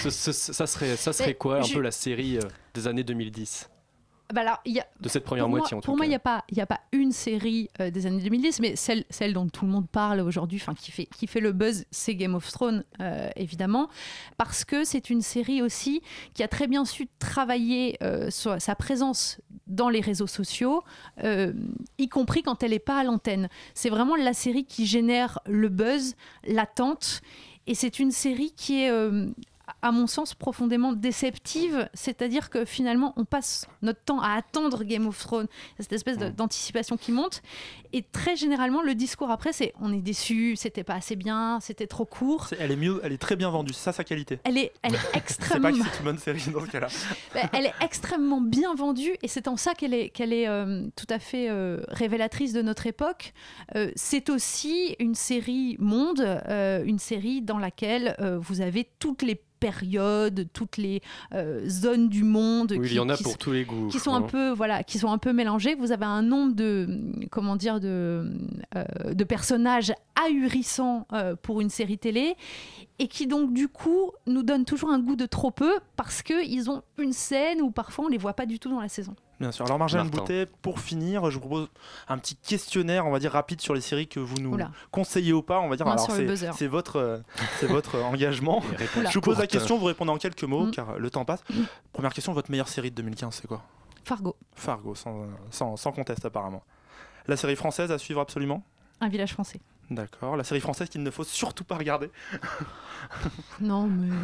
[0.00, 2.42] Ce- ce- ça, serait, ça serait quoi un je- peu la série euh,
[2.74, 3.70] des années 2010
[4.32, 6.06] bah alors, il y a, De cette première pour moi- moitié, en tout Pour moi,
[6.06, 8.76] il n'y a, pas- il y a pas une série euh, des années 2010, mais
[8.76, 12.14] celle, celle dont tout le monde parle aujourd'hui, qui fait, qui fait le buzz, c'est
[12.14, 13.88] Game of Thrones, euh, évidemment,
[14.36, 16.02] parce que c'est une série aussi
[16.34, 20.82] qui a très bien su travailler euh, sur sa présence dans les réseaux sociaux,
[21.98, 23.48] y compris quand elle n'est pas à l'antenne.
[23.74, 26.14] C'est vraiment la série qui génère le buzz,
[26.44, 27.20] l'attente,
[27.66, 28.90] et c'est une série qui est...
[28.90, 29.26] euh,
[29.82, 31.88] à mon sens, profondément déceptive.
[31.94, 35.46] C'est-à-dire que finalement, on passe notre temps à attendre Game of Thrones,
[35.78, 37.42] cette espèce de- d'anticipation qui monte.
[37.92, 41.86] Et très généralement, le discours après, c'est on est déçu, c'était pas assez bien, c'était
[41.88, 42.46] trop court.
[42.48, 44.38] C'est- Elle est mieux, elle est très bien vendue, c'est ça sa qualité.
[44.44, 46.86] Elle est, elle est C'est extrêmement, pas que c'est une bonne série dans ce cas-là.
[47.34, 50.84] bah, elle est extrêmement bien vendue et c'est en ça qu'elle est, qu'elle est euh,
[50.96, 53.32] tout à fait euh, révélatrice de notre époque.
[53.74, 60.48] Euh, c'est aussi une série monde, une série dans laquelle vous avez toutes les périodes,
[60.52, 61.02] toutes les
[61.34, 62.72] euh, zones du monde.
[62.72, 63.88] Oui, il qui- y en a qui pour s- tous les goûts.
[63.88, 66.88] qui sont un peu voilà qui sont un peu mélangés vous avez un nombre de
[67.30, 68.32] comment dire de
[68.74, 72.34] euh, de personnages ahurissants euh, pour une série télé
[72.98, 76.44] et qui donc du coup nous donnent toujours un goût de trop peu parce que
[76.46, 79.14] ils ont une scène où parfois on les voit pas du tout dans la saison
[79.40, 79.64] Bien sûr.
[79.64, 80.18] Alors Marjane Martin.
[80.20, 81.68] Boutet, pour finir, je vous propose
[82.08, 84.70] un petit questionnaire, on va dire rapide sur les séries que vous nous Oula.
[84.90, 85.60] conseillez ou pas.
[85.60, 85.86] On va dire.
[85.86, 86.50] Moins Alors c'est buzzer.
[86.54, 87.18] c'est votre, euh,
[87.58, 88.62] c'est votre euh, engagement.
[89.08, 90.70] Je vous pose la question, vous répondez en quelques mots, Mm.
[90.72, 91.42] car euh, le temps passe.
[91.50, 91.62] Mm.
[91.92, 93.62] Première question, votre meilleure série de 2015, c'est quoi?
[94.04, 96.62] Fargo Fargo, sans, sans, sans conteste apparemment.
[97.26, 98.62] La série française à suivre absolument?
[99.00, 100.36] Un village français D'accord.
[100.36, 102.10] La série française qu'il ne faut surtout pas regarder.
[103.60, 104.14] non mais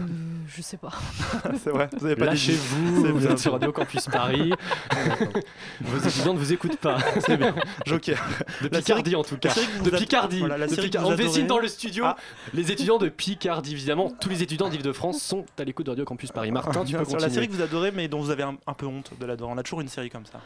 [0.47, 0.93] je sais pas
[1.65, 2.31] c'est vrai, vous avez pas dit.
[2.31, 3.31] Lâchez-vous, C'est vous bien.
[3.31, 4.53] êtes sur Radio Campus Paris.
[5.81, 6.99] Vos étudiants ne vous écoutent pas.
[7.21, 7.55] C'est bien.
[7.85, 8.23] Joker.
[8.63, 9.53] De La Picardie en tout cas.
[9.79, 10.39] Vous De Picardie.
[10.39, 11.09] Voilà, la De série que Picardie.
[11.17, 12.17] vous On dessine dans le studio Ah.
[12.55, 14.13] les étudiants de Picardie, évidemment.
[14.21, 16.53] Tous les étudiants d'Île-de-France sont à l'écoute de Radio Campus Paris.
[16.53, 18.75] Martin, tu Bien peux la série que vous adorez, mais dont vous avez un, un
[18.75, 19.53] peu honte de l'adorer.
[19.53, 20.41] On a toujours une série comme ça.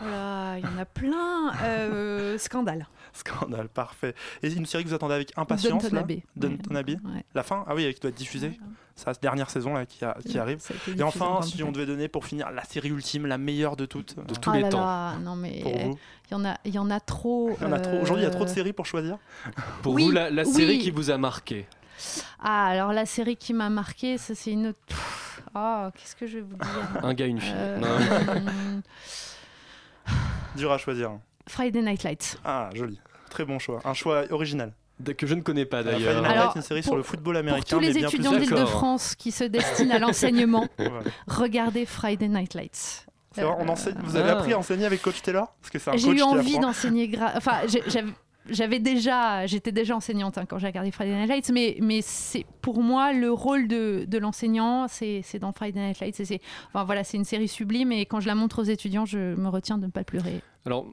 [0.00, 4.14] Voilà il y en a plein Euh, scandale Scandale, parfait.
[4.42, 7.24] Et une série que vous attendez avec impatience Downton là Abbey Downton Abbey Ouais.
[7.34, 8.58] La fin Ah oui, qui doit être diffusée.
[8.94, 10.58] Sa dernière saison là, qui, a- qui arrive.
[10.60, 13.86] Ça Et enfin, si on devait donner pour finir la série ultime, la meilleure de
[13.86, 14.80] toutes, De euh, tous Ah les là temps.
[14.84, 17.50] là, non mais il y en a il y en a trop.
[18.02, 19.18] Aujourd'hui, il y a trop de euh, séries pour choisir.
[19.82, 20.52] Pour Oui, vous, la, la oui.
[20.52, 21.66] série qui vous a marqué
[22.40, 24.74] Ah, alors la série qui m'a marqué, ça c'est une
[25.54, 27.52] Ah, qu'est-ce que je vais vous dire Un gars, une fille.
[27.56, 28.82] Euh, Non.
[30.58, 31.12] Dur à choisir.
[31.48, 32.36] Friday Night Lights.
[32.44, 33.00] Ah, joli.
[33.30, 33.80] Très bon choix.
[33.84, 34.72] Un choix original.
[35.16, 36.20] Que je ne connais pas Friday d'ailleurs.
[36.22, 38.08] Night Alors, Lights, une série sur pour- le football Pour américain, tous les mais bien
[38.08, 40.66] étudiants d'Île-de-France qui se destinent à l'enseignement,
[41.28, 43.06] regardez Friday Night Lights.
[43.36, 44.38] Vrai, on enseigne- Vous avez Ah.
[44.38, 45.54] appris à enseigner avec Coach Taylor?
[45.60, 47.16] Parce que c'est un coach J'ai eu envie d'enseigner.
[47.36, 48.08] Enfin, j'avais.
[48.50, 52.46] J'avais déjà, j'étais déjà enseignante hein, quand j'ai regardé Friday Night Lights, mais, mais c'est
[52.62, 56.24] pour moi le rôle de, de l'enseignant, c'est dans Friday Night Lights.
[56.24, 59.18] c'est- Enfin voilà, c'est une série sublime et quand je la montre aux étudiants, je
[59.34, 60.40] me retiens de ne pas pleurer.
[60.66, 60.86] Alors,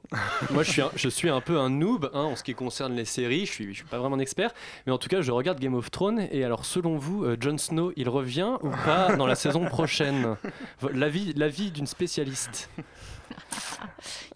[0.52, 2.94] moi, je suis, un, je suis un peu un noob hein, en ce qui concerne
[2.94, 3.44] les séries.
[3.44, 4.54] Je suis, je suis pas vraiment un expert,
[4.86, 6.26] mais en tout cas, je regarde Game of Thrones.
[6.30, 10.36] Et alors, selon vous, euh, Jon Snow, il revient ou pas dans la saison prochaine?
[10.94, 12.70] L'avis, l'avis d'une spécialiste.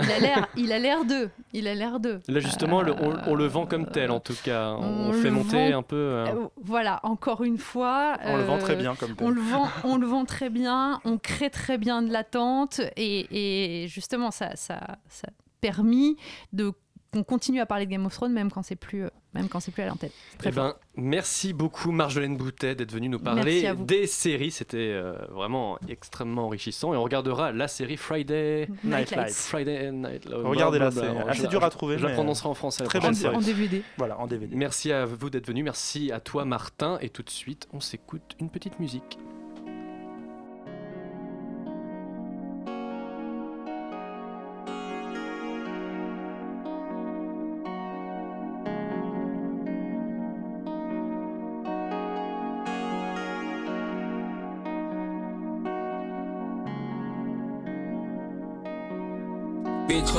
[0.00, 1.30] Il a l'air, il a l'air d'eux.
[1.52, 2.20] Il a l'air d'eux.
[2.28, 4.72] Là, justement, le- on, on le vend comme tel, en tout cas.
[4.72, 5.96] On, on fait monter vend- un peu.
[5.96, 8.16] euh, Euh, voilà, encore une fois.
[8.24, 9.26] On le vend très euh, bien comme tel.
[9.26, 13.82] On le, vend, on le vend très bien, on crée très bien de l'attente et,
[13.84, 16.16] et justement ça, ça, ça a permis
[16.52, 16.72] de
[17.12, 19.58] qu'on continue à parler de Game of Thrones même quand c'est plus, euh, même quand
[19.60, 20.10] c'est plus à l'antenne.
[20.38, 24.50] Très Eh ben, merci beaucoup Marjolaine Boutet d'être venue nous parler des séries.
[24.52, 26.94] C'était euh, vraiment extrêmement enrichissant.
[26.94, 29.34] Et on regardera la série Friday Night Night Lights.
[29.34, 30.40] Friday Night Lights.
[30.44, 31.30] Regardez-la, c'est Blablabla.
[31.32, 32.84] assez Je- dur à trouver, Je la prononcerai en français.
[32.84, 33.12] Très fois.
[33.14, 33.36] série.
[33.36, 33.82] En DVD.
[33.98, 34.54] Voilà, en DVD.
[34.54, 35.62] Merci à vous d'être venu.
[35.64, 36.98] Merci à toi Martin.
[37.00, 39.18] Et tout de suite, on s'écoute une petite musique.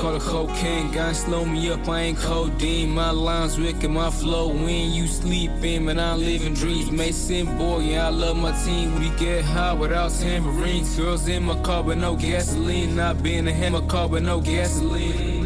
[0.02, 2.90] Call it cocaine, gun slow me up, I ain't codeine.
[2.90, 6.90] My lines wicked, my flow when you sleeping, man, I'm living dreams.
[6.90, 9.00] Mason boy, yeah, I love my team.
[9.00, 10.98] We get high without tambourines.
[10.98, 12.96] Girls in my car, but no gasoline.
[12.96, 15.41] Not being a hammer car, but no gasoline.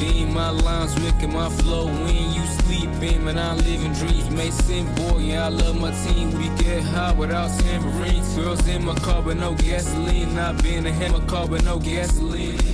[0.00, 4.30] My lines wicked, my flow when you sleeping, man, I live in dreams.
[4.30, 6.30] Mason boy, yeah, I love my team.
[6.38, 8.34] We get high without tambourines.
[8.34, 10.34] Girls in my car, but no gasoline.
[10.34, 12.69] Not being a hammer car, but no gasoline.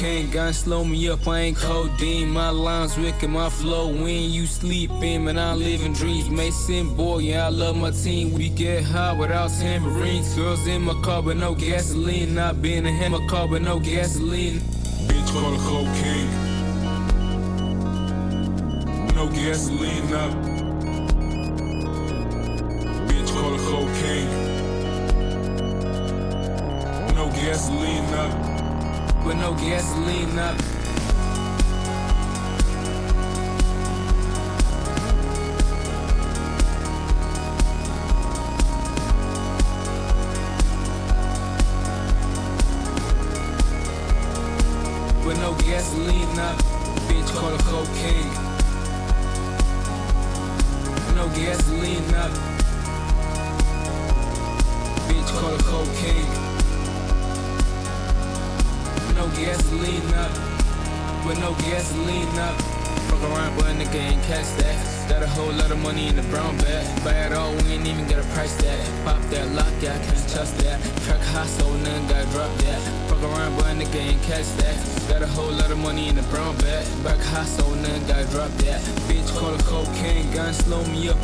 [0.00, 2.30] Cocaine, gun slow me up, I ain't codeine.
[2.30, 6.30] My lines wicked, my flow when you sleeping, man, I'm living dreams.
[6.30, 8.32] Mason boy, yeah, I love my team.
[8.32, 10.34] We get high without tambourines.
[10.34, 12.34] Girls in my car, but no gasoline.
[12.34, 14.60] Not being a hammer car, but no gasoline.
[15.06, 16.30] Bitch call it cocaine.
[19.14, 20.32] No gasoline up.
[23.06, 24.30] Bitch call it cocaine.
[27.14, 28.49] No gasoline up
[29.30, 30.79] with no gasoline up.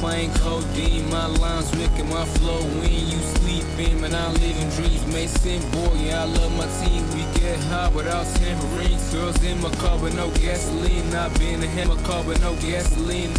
[0.05, 1.09] Ain't codeine.
[1.11, 5.07] My lines wicked, my flow when you sleeping, man, I live in dreams.
[5.13, 7.03] Mason boy, yeah, I love my team.
[7.15, 9.13] We get high without tambourines.
[9.13, 11.11] Girls in my car, but no gasoline.
[11.11, 13.33] Not being a hammer car, but no gasoline.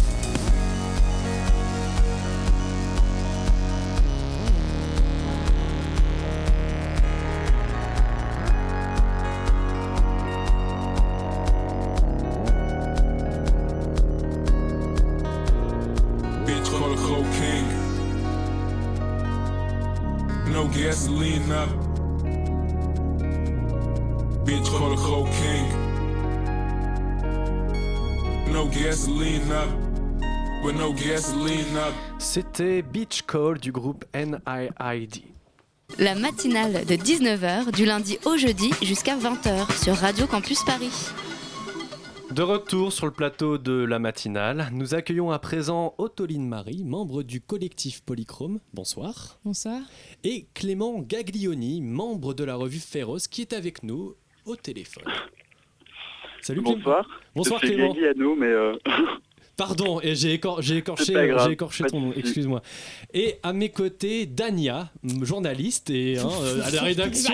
[32.18, 35.22] C'était Beach Call du groupe NIID.
[35.98, 41.10] La matinale de 19h du lundi au jeudi jusqu'à 20h sur Radio Campus Paris.
[42.32, 47.22] De retour sur le plateau de la matinale, nous accueillons à présent Ottoline Marie, membre
[47.22, 48.58] du collectif Polychrome.
[48.74, 49.38] Bonsoir.
[49.44, 49.80] Bonsoir.
[50.24, 55.04] Et Clément Gaglioni, membre de la revue Féroce, qui est avec nous au téléphone.
[56.42, 56.76] Salut Clément.
[56.76, 57.08] Bonsoir.
[57.34, 57.92] Bonsoir Clément.
[57.92, 58.76] À nous, mais euh,
[59.58, 61.12] Pardon, et j'ai écor- écorché,
[61.50, 62.62] écorché ton nom, excuse-moi.
[63.12, 64.90] Et à mes côtés, Dania,
[65.20, 67.32] journaliste et hein, euh, à la rédaction.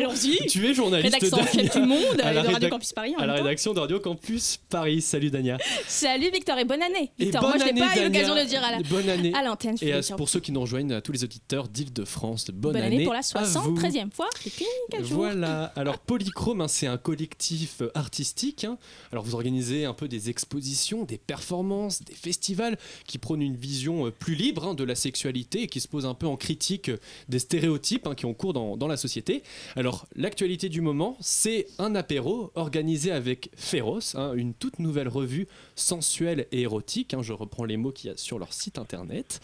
[0.48, 1.14] Tu es journaliste.
[1.14, 3.26] Rédaction en Dania, chef du monde à la de Radio rédac- Campus Paris en À
[3.26, 5.02] la rédaction de Radio Campus Paris.
[5.02, 5.58] Salut Dania.
[5.86, 7.12] Salut Victor et bonne année.
[7.18, 9.08] Et Victor, bonne moi je n'ai pas eu l'occasion de le dire à la- Bonne
[9.10, 9.32] année.
[9.34, 9.76] à l'antenne.
[9.82, 13.04] Et à- pour ceux qui nous rejoignent, à tous les auditeurs d'Île-de-France, bonne, bonne année
[13.04, 13.76] pour la à vous.
[13.76, 15.18] 73e fois depuis 4 jours.
[15.18, 18.64] Voilà, alors Polychrome, hein, c'est un collectif euh, artistique.
[18.64, 18.78] hein.
[19.12, 24.06] Alors vous organisez un peu des expositions, des performances, des festivals qui prônent une vision
[24.06, 26.88] euh, plus libre hein, de la sexualité et qui se posent un peu en critique
[26.88, 26.96] euh,
[27.28, 29.42] des stéréotypes hein, qui ont cours dans, dans la société.
[29.76, 35.46] Alors l'actualité du moment, c'est un apéro organisé avec Féroce, hein, une toute nouvelle revue
[35.74, 37.14] sensuelle et érotique.
[37.20, 39.40] je reprends les mots qu'il y a sur leur site internet.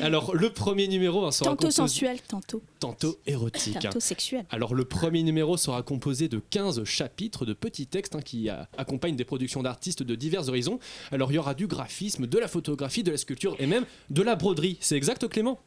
[0.00, 3.78] Alors le premier numéro sera Tantôt composé- sensuel, tantôt, tantôt érotique.
[3.80, 4.44] tantôt sexuel.
[4.50, 8.48] Alors le premier numéro sera composé de 15 chapitres de petits textes qui
[8.78, 10.78] accompagnent des productions d'artistes de divers horizons.
[11.10, 14.22] Alors il y aura du graphisme, de la photographie, de la sculpture et même de
[14.22, 14.78] la broderie.
[14.80, 15.60] C'est exact Clément?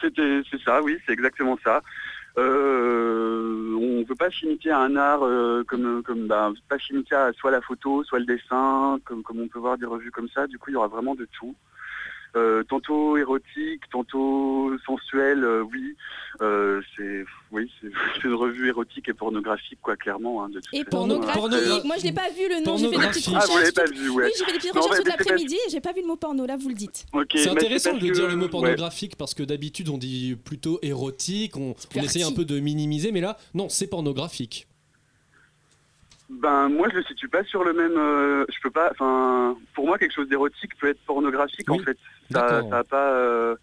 [0.00, 1.80] C'est ça, oui, c'est exactement ça.
[2.38, 6.78] Euh, on ne veut pas se limiter à un art euh, comme, comme bah, pas
[6.78, 9.86] se limiter à soit la photo, soit le dessin, comme, comme on peut voir des
[9.86, 10.46] revues comme ça.
[10.46, 11.54] Du coup, il y aura vraiment de tout.
[12.34, 15.96] Euh, tantôt érotique, tantôt sensuel, oui.
[16.96, 17.24] C'est
[18.22, 20.44] c'est une revue érotique et pornographique, quoi, clairement.
[20.44, 22.96] hein, de toute Et pornographique, Après- moi je n'ai pas vu le nom, j'ai fait
[22.98, 23.58] des petites Ah, vous recherches.
[23.60, 24.24] l'avez pas vu, ouais.
[24.26, 25.92] Oui, j'ai fait des petites Non, recherches mais toute c'est parce- l'après-midi et j'ai pas
[25.92, 27.04] vu le mot porno, là vous le dites.
[27.12, 28.48] Ok, C'est intéressant de que- dire le mot ouais.
[28.48, 33.20] pornographique parce que d'habitude on dit plutôt érotique, on, essaye un peu de minimiser, mais
[33.20, 34.66] là non, c'est pornographique.
[36.30, 37.96] Ben moi je le situe pas sur le même.
[37.98, 38.88] euh, je peux pas.
[38.92, 41.98] Enfin, pour moi quelque chose d'érotique peut être pornographique en fait.
[42.30, 43.12] Ça, ça a pas.
[43.12, 43.54] euh,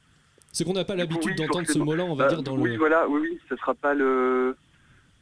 [0.52, 2.72] C'est qu'on n'a pas l'habitude oui, d'entendre ce mot-là, on va Bah, dire dans oui,
[2.72, 2.78] le.
[2.78, 4.56] voilà, oui, oui, ça sera pas le.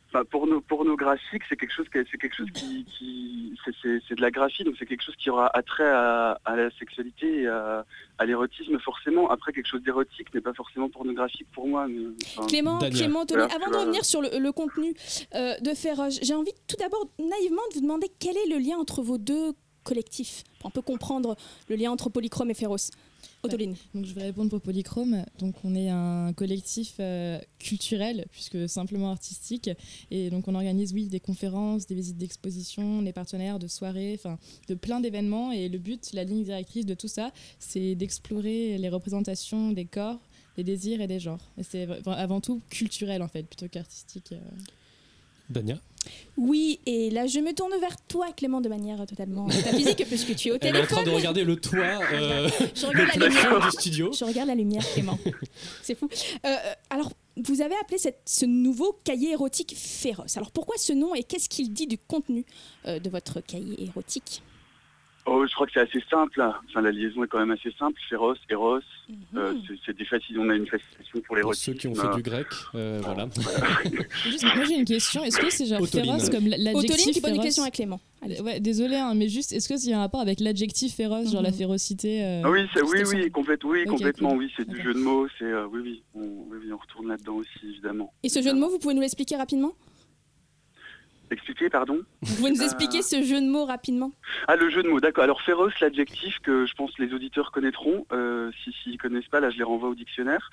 [0.09, 4.15] Enfin, porno, pornographique, c'est quelque chose, qui- c'est quelque chose qui, qui c'est, c'est- c'est
[4.15, 7.47] de la graphie, donc c'est quelque chose qui aura attrait à, à la sexualité et
[7.47, 7.85] à,
[8.17, 9.29] à l'érotisme forcément.
[9.29, 11.89] Après, quelque chose d'érotique n'est pas forcément pornographique pour moi.
[11.89, 14.93] mais, enfin, Clément, Clément Tony, Voilà, avant de revenir sur le, le contenu
[15.35, 18.77] euh, de Féroge, j'ai envie tout d'abord naïvement de vous demander quel est le lien
[18.77, 19.51] entre vos deux
[19.83, 20.45] collectifs.
[20.63, 21.35] On peut comprendre
[21.69, 22.91] le lien entre Polychrome et Féroce.
[23.43, 23.75] Autoline.
[23.93, 25.23] Donc je vais répondre pour Polychrome.
[25.39, 29.69] Donc on est un collectif euh, culturel puisque simplement artistique
[30.11, 34.37] et donc on organise oui des conférences, des visites d'exposition, des partenaires, de soirées, enfin
[34.67, 38.89] de plein d'événements et le but, la ligne directrice de tout ça, c'est d'explorer les
[38.89, 40.19] représentations des corps,
[40.55, 41.51] des désirs et des genres.
[41.57, 44.31] Et c'est avant tout culturel en fait plutôt qu'artistique.
[44.31, 44.39] euh.
[45.49, 45.79] Dania?
[46.37, 50.49] Oui, et là je me tourne vers toi Clément de manière totalement métaphysique puisque tu
[50.49, 50.97] es au Elle est en téléphone.
[50.97, 51.79] train de regarder le toit,
[52.13, 53.65] euh, Je le regarde la plafond lumière.
[53.69, 54.11] du studio.
[54.13, 55.17] Je regarde la lumière, Clément.
[55.81, 56.07] C'est fou.
[56.45, 57.11] Euh, euh, alors,
[57.43, 60.37] vous avez appelé cette- ce nouveau cahier érotique féroce.
[60.37, 62.45] Alors, pourquoi ce nom et qu'est-ce qu'il dit du contenu
[62.85, 64.41] euh, de votre cahier érotique?
[65.29, 66.39] Oh, je crois que c'est assez simple.
[66.39, 66.59] là.
[66.69, 67.99] Enfin, la liaison est quand même assez simple.
[68.09, 69.15] Féroce, Eros, Mhm.
[69.37, 70.39] euh, c'est- des.
[70.39, 71.73] On a une fascination pour Pour l'érotisme.
[71.73, 73.27] ceux qui ont fait du grec, euh, voilà.
[74.23, 75.23] Juste, moi j'ai une question.
[75.23, 76.05] Est-ce que c'est genre Autoline.
[76.05, 77.99] féroce comme l'adjectif Autoline qui pose une question à Clément.
[78.43, 81.41] Ouais, désolé, hein, mais juste, est-ce que y a un rapport avec l'adjectif féroce, genre
[81.41, 84.39] la férocité euh, Ah oui, oui, oui, complète- oui, complètement, cool.
[84.39, 87.07] oui, c'est du jeu de mots, c'est euh, oui, oui, on, oui, oui, on retourne
[87.09, 88.11] là-dedans aussi, évidemment.
[88.23, 89.73] Et ce jeu de mots, vous pouvez nous l'expliquer rapidement?
[91.29, 94.11] Expliquer, pardon Vous pouvez nous Euh, expliquer ce jeu de mots rapidement?
[94.47, 95.25] Ah, le jeu de mots, d'accord.
[95.25, 99.41] Alors, féroce, l'adjectif que je pense les auditeurs connaîtront, euh, si s'ils ne connaissent pas,
[99.41, 100.49] là, je les renvoie au dictionnaire.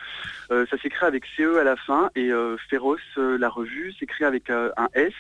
[0.51, 4.25] Euh, ça s'écrit avec CE à la fin, et euh, féroce, euh, la revue, s'écrit
[4.25, 5.13] avec euh, un S,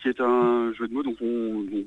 [0.00, 1.64] qui est un jeu de mots, donc on...
[1.72, 1.84] euh,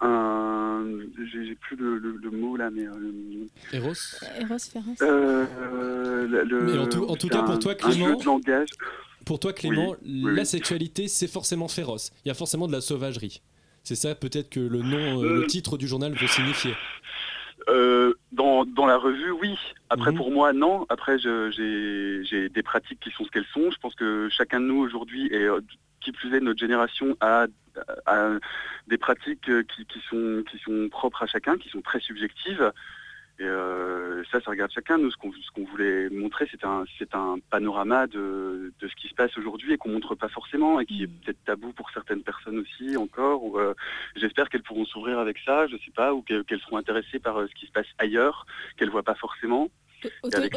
[0.00, 0.84] un...
[1.32, 2.86] J'ai plus le, le- le mot, là, mais...
[2.86, 3.92] euh, Eros
[4.40, 4.98] Eros, féroce?
[5.02, 7.96] euh, euh, le- le- Mais en tout, en tout c'est cas, pour toi, un jeu
[7.96, 8.68] Clément, de langage.
[9.26, 10.46] Pour toi, Clément, Oui, oui, la oui.
[10.46, 12.10] sexualité, c'est forcément féroce.
[12.24, 13.42] Il y a forcément de la sauvagerie.
[13.84, 16.74] C'est ça, peut-être que le nom, euh, le titre du journal veut signifier.
[17.68, 19.54] Euh, dans, dans la revue, oui.
[19.90, 20.16] Après, Mhm.
[20.16, 20.86] pour moi, non.
[20.88, 23.70] Après, j'ai des pratiques qui sont ce qu'elles sont.
[23.70, 25.60] Je pense que chacun de nous aujourd'hui, et euh,
[26.00, 27.46] qui plus est notre génération, a,
[28.06, 28.30] a
[28.86, 32.72] des pratiques euh, qui, qui sont, qui sont propres à chacun, qui sont très subjectives.
[33.40, 34.98] Et euh, ça, ça regarde chacun.
[34.98, 36.84] Nous, ce qu'on voulait montrer, c'est un,
[37.50, 41.04] panorama de, de ce qui se passe aujourd'hui et qu'on montre pas forcément et qui
[41.04, 43.44] est peut-être tabou pour certaines personnes aussi encore.
[43.44, 43.74] Ou, euh,
[44.16, 47.38] J'espère qu'elles pourront s'ouvrir avec ça, je sais pas, ou que- qu'elles seront intéressées par
[47.38, 48.44] euh, ce qui se passe ailleurs,
[48.76, 49.68] qu'elles voient pas forcément.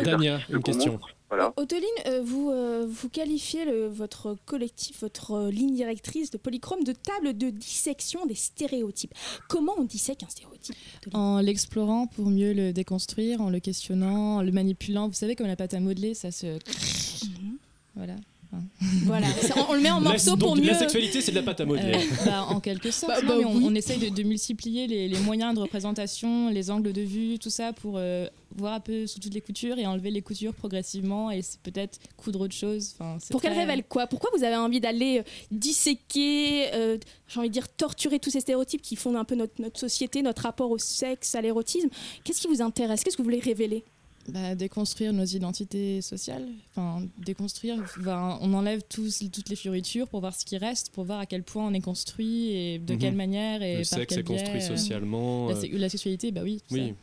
[0.03, 0.99] Damien, une question.
[1.29, 1.53] Voilà.
[1.55, 6.83] Otoline, euh, vous, euh, vous qualifiez le- votre collectif, votre euh, ligne directrice de Polychrome
[6.83, 9.13] de table de dissection des stéréotypes.
[9.47, 10.75] Comment on dissèque un stéréotype
[11.13, 15.07] En l'explorant pour mieux le déconstruire, en le questionnant, en le manipulant.
[15.07, 16.47] Vous savez, comme la pâte à modeler, ça se.
[16.47, 17.55] Hein.
[17.95, 18.15] Voilà,
[18.51, 20.63] ça, on, on le met en La- morceaux donc, pour mieux.
[20.67, 21.95] La sexualité, c'est de la pâte à modeler.
[21.95, 23.63] Euh, bah, en quelque sorte, Bah, bah mais on, oui.
[23.65, 27.49] on essaye de, de multiplier les, les moyens de représentation, les angles de vue, tout
[27.49, 31.31] ça pour euh, voir un peu sous toutes les coutures et enlever les coutures progressivement
[31.31, 32.93] et c'est peut-être coudre autre chose.
[32.99, 34.07] Enfin, Pour qu'elle révèle quoi?
[34.07, 36.97] Pourquoi vous avez envie d'aller euh, disséquer, euh,
[37.27, 40.21] j'ai envie de dire torturer tous ces stéréotypes qui font un peu notre, notre société,
[40.21, 41.89] notre rapport au sexe, à l'érotisme?
[42.23, 43.03] Qu'est-ce qui vous intéresse?
[43.03, 43.83] Qu'est-ce que vous voulez révéler?
[44.29, 50.35] Bah, déconstruire nos identités sociales, enfin déconstruire, on enlève tous, toutes les fioritures pour voir
[50.35, 52.99] ce qui reste, pour voir à quel point on est construit et de Mhm.
[52.99, 56.31] quelle manière et Le par sexe est construit biais, euh, socialement, La, euh, la sexualité,
[56.31, 56.61] bah oui.
[56.71, 56.93] Oui.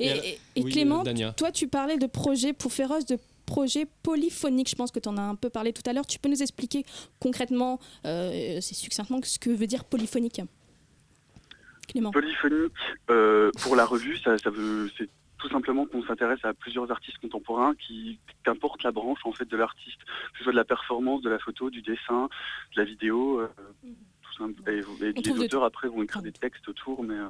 [0.00, 3.18] Et, alors- et- et oui, Clément, euh, toi tu parlais de projet pour Féroce, de
[3.46, 4.68] projet polyphonique.
[4.70, 6.06] Je pense que tu en as un peu parlé tout à l'heure.
[6.06, 6.84] Tu peux nous expliquer
[7.20, 10.40] concrètement, euh, c'est succinctement, ce que veut dire polyphonique
[11.88, 12.10] Clément?
[12.10, 12.72] Polyphonique,
[13.10, 14.90] euh, pour la revue, ça, ça veut,
[15.44, 19.56] tout simplement qu'on s'intéresse à plusieurs artistes contemporains qui, qu'importe la branche en fait de
[19.58, 19.98] l'artiste,
[20.32, 22.30] que ce soit de la performance, de la photo, du dessin,
[22.74, 23.48] de la vidéo, euh,
[24.22, 24.62] tout simple.
[24.70, 27.28] Et, et On les de auteurs après vont écrire des textes autour, mais euh,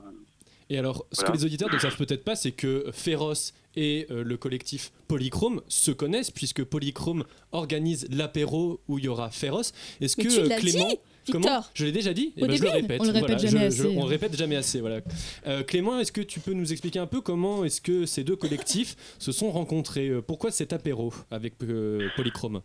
[0.70, 1.32] Et alors, ce Voilà.
[1.32, 5.60] que les auditeurs ne savent peut-être pas, c'est que Féroce et euh, le collectif Polychrome
[5.66, 9.72] se connaissent, puisque Polychrome organise l'apéro où il y aura Féroce.
[10.00, 10.88] Est-ce Mais que tu l'as Clément.
[11.32, 11.64] Comment?
[11.74, 13.00] Je l'ai déjà dit Au Eh ben, Je le répète.
[13.00, 13.96] On le répète Voilà, jamais je- je- assez.
[13.96, 14.80] on le répète jamais assez.
[14.80, 15.00] Voilà.
[15.46, 18.36] Euh, Clément, est-ce que tu peux nous expliquer un peu comment est-ce que ces deux
[18.36, 20.08] collectifs se sont rencontrés?
[20.08, 22.60] Euh, Pourquoi cet apéro avec euh, Polychrome?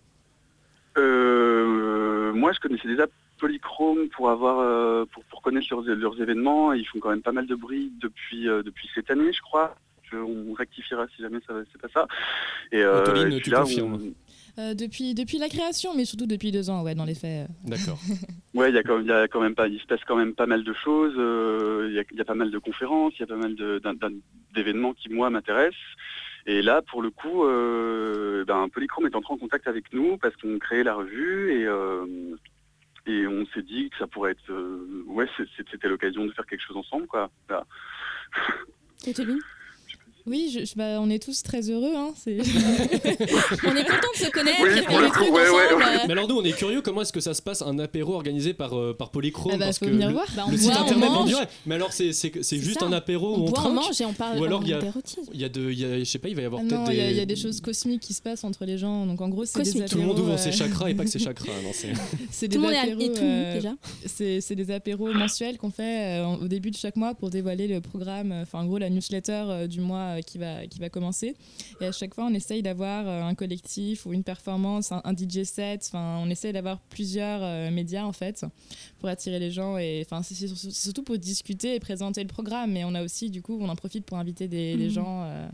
[0.97, 3.05] Euh, moi, je connaissais déjà
[3.39, 6.73] Polychrome pour avoir euh, pour, pour connaître leurs, leurs événements.
[6.73, 9.75] Ils font quand même pas mal de bruit depuis euh, depuis cette année, je crois.
[10.11, 12.07] Je- on rectifiera si jamais ça c'est pas ça.
[12.71, 13.93] Et, euh, Autoline, et tu là, confirmes.
[13.93, 14.13] on-
[14.57, 17.47] Euh, depuis, depuis la création, mais surtout depuis deux ans, ouais, dans les faits.
[17.65, 17.99] D'accord.
[18.55, 19.99] Ouais, il y a quand même, il y a quand même pas, il se passe
[20.07, 21.13] quand même pas mal de choses.
[21.19, 23.35] euh, Il y, a, il y a pas mal de conférences, il y a pas
[23.35, 23.55] mal
[24.55, 25.77] d'événements qui moi m'intéressent.
[26.47, 30.35] Et là, pour le coup, euh, ben, Polychrome est entré en contact avec nous parce
[30.37, 32.05] qu'on créait la revue et euh,
[33.05, 36.45] et on s'est dit que ça pourrait être, euh, ouais, c'est- c'était l'occasion de faire
[36.47, 37.29] quelque chose ensemble, quoi.
[37.47, 37.65] Voilà.
[40.25, 41.93] Oui, je- je- bah, on est tous très heureux.
[41.95, 45.83] Hein, On est content de se connaître, Oui, le coup, ouais, ensemble.
[45.83, 46.05] ouais.
[46.07, 48.53] Mais alors nous, on est curieux, comment est-ce que ça se passe un apéro organisé
[48.53, 49.51] par, euh, par Polychrome?
[49.55, 50.25] Ah bah, Parce faut que venir le, voir.
[50.35, 51.17] Bah, on le site boit, on internet mange.
[51.17, 51.51] en direct.
[51.65, 52.11] Mais alors c'est
[52.59, 52.85] juste ça.
[52.85, 53.73] un apéro où On on boit, on trinque?
[53.75, 54.79] mange et on parle Ou alors il y a,
[55.33, 56.67] il y a de, il y a- je sais pas, il va y avoir Ah
[56.67, 57.11] peut-être non, il y, a- des...
[57.11, 59.05] il y a des choses cosmiques qui se passent entre les gens.
[59.05, 59.89] Donc en gros, c'est des Cosmiques.
[59.89, 61.47] Tout le monde ouvre ses euh, chakras et pas que ses chakras.
[61.63, 61.71] non,
[62.31, 63.73] c'est- des le monde est apéros, euh, déjà.
[64.05, 67.81] C'est des apéros mensuels qu'on fait euh, au début de chaque mois pour dévoiler le
[67.81, 71.35] programme, enfin en gros la newsletter du mois euh, qui va, qui va commencer.
[71.81, 75.13] Et à chaque fois, on essaye d'avoir euh, un collectif ou une performance, un, un
[75.13, 75.85] DJ set.
[75.87, 78.45] Enfin, on essaye d'avoir plusieurs euh, médias en fait
[78.99, 79.77] pour attirer les gens.
[79.77, 82.71] Et enfin, c'est c'est sur- c'est surtout pour discuter et présenter le programme.
[82.73, 84.89] Mais on a aussi, du coup, on en profite pour inviter des, des Mhm.
[84.91, 85.23] gens.
[85.25, 85.47] euh,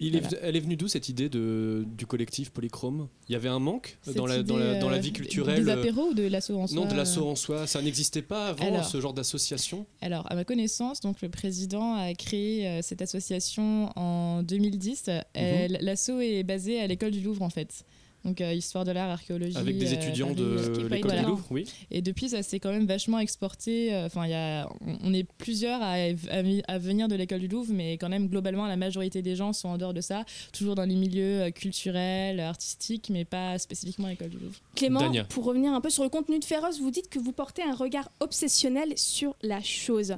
[0.00, 0.38] Il est- Voilà.
[0.42, 3.08] elle est venue d'où cette idée de, du collectif Polychrome?
[3.28, 5.64] Il y avait un manque dans la, dans, la, idée, dans la euh, vie culturelle
[5.64, 7.66] Des euh, apéros ou de l'assaut en soi Non, de l'assaut en soi.
[7.66, 8.84] Ça n'existait pas avant, Alors.
[8.84, 9.86] ce genre d'association?
[10.00, 15.06] Alors, à ma connaissance, donc le président a créé euh, cette association en 2010.
[15.08, 15.22] Mhm.
[15.34, 17.84] Elle- L'asso est basée à l'école du Louvre, en fait.
[18.24, 19.56] Donc, euh, histoire de l'art, archéologie.
[19.56, 21.24] Avec des euh, étudiants de l'école du.
[21.24, 21.64] Louvre, oui.
[21.90, 23.94] Et depuis, ça s'est quand même vachement exporté.
[23.94, 27.38] euh, Enfin, il y a, on, on est plusieurs à, à, à venir de l'école
[27.40, 30.24] du Louvre, mais quand même, globalement, la majorité des gens sont en dehors de ça,
[30.52, 34.56] toujours dans les milieux culturels, artistiques, mais pas spécifiquement à l'école du Louvre.
[34.74, 35.24] Clément, Dania.
[35.24, 37.74] pour revenir un peu sur le contenu de Féroce, vous dites que vous portez un
[37.74, 40.16] regard obsessionnel sur la chose.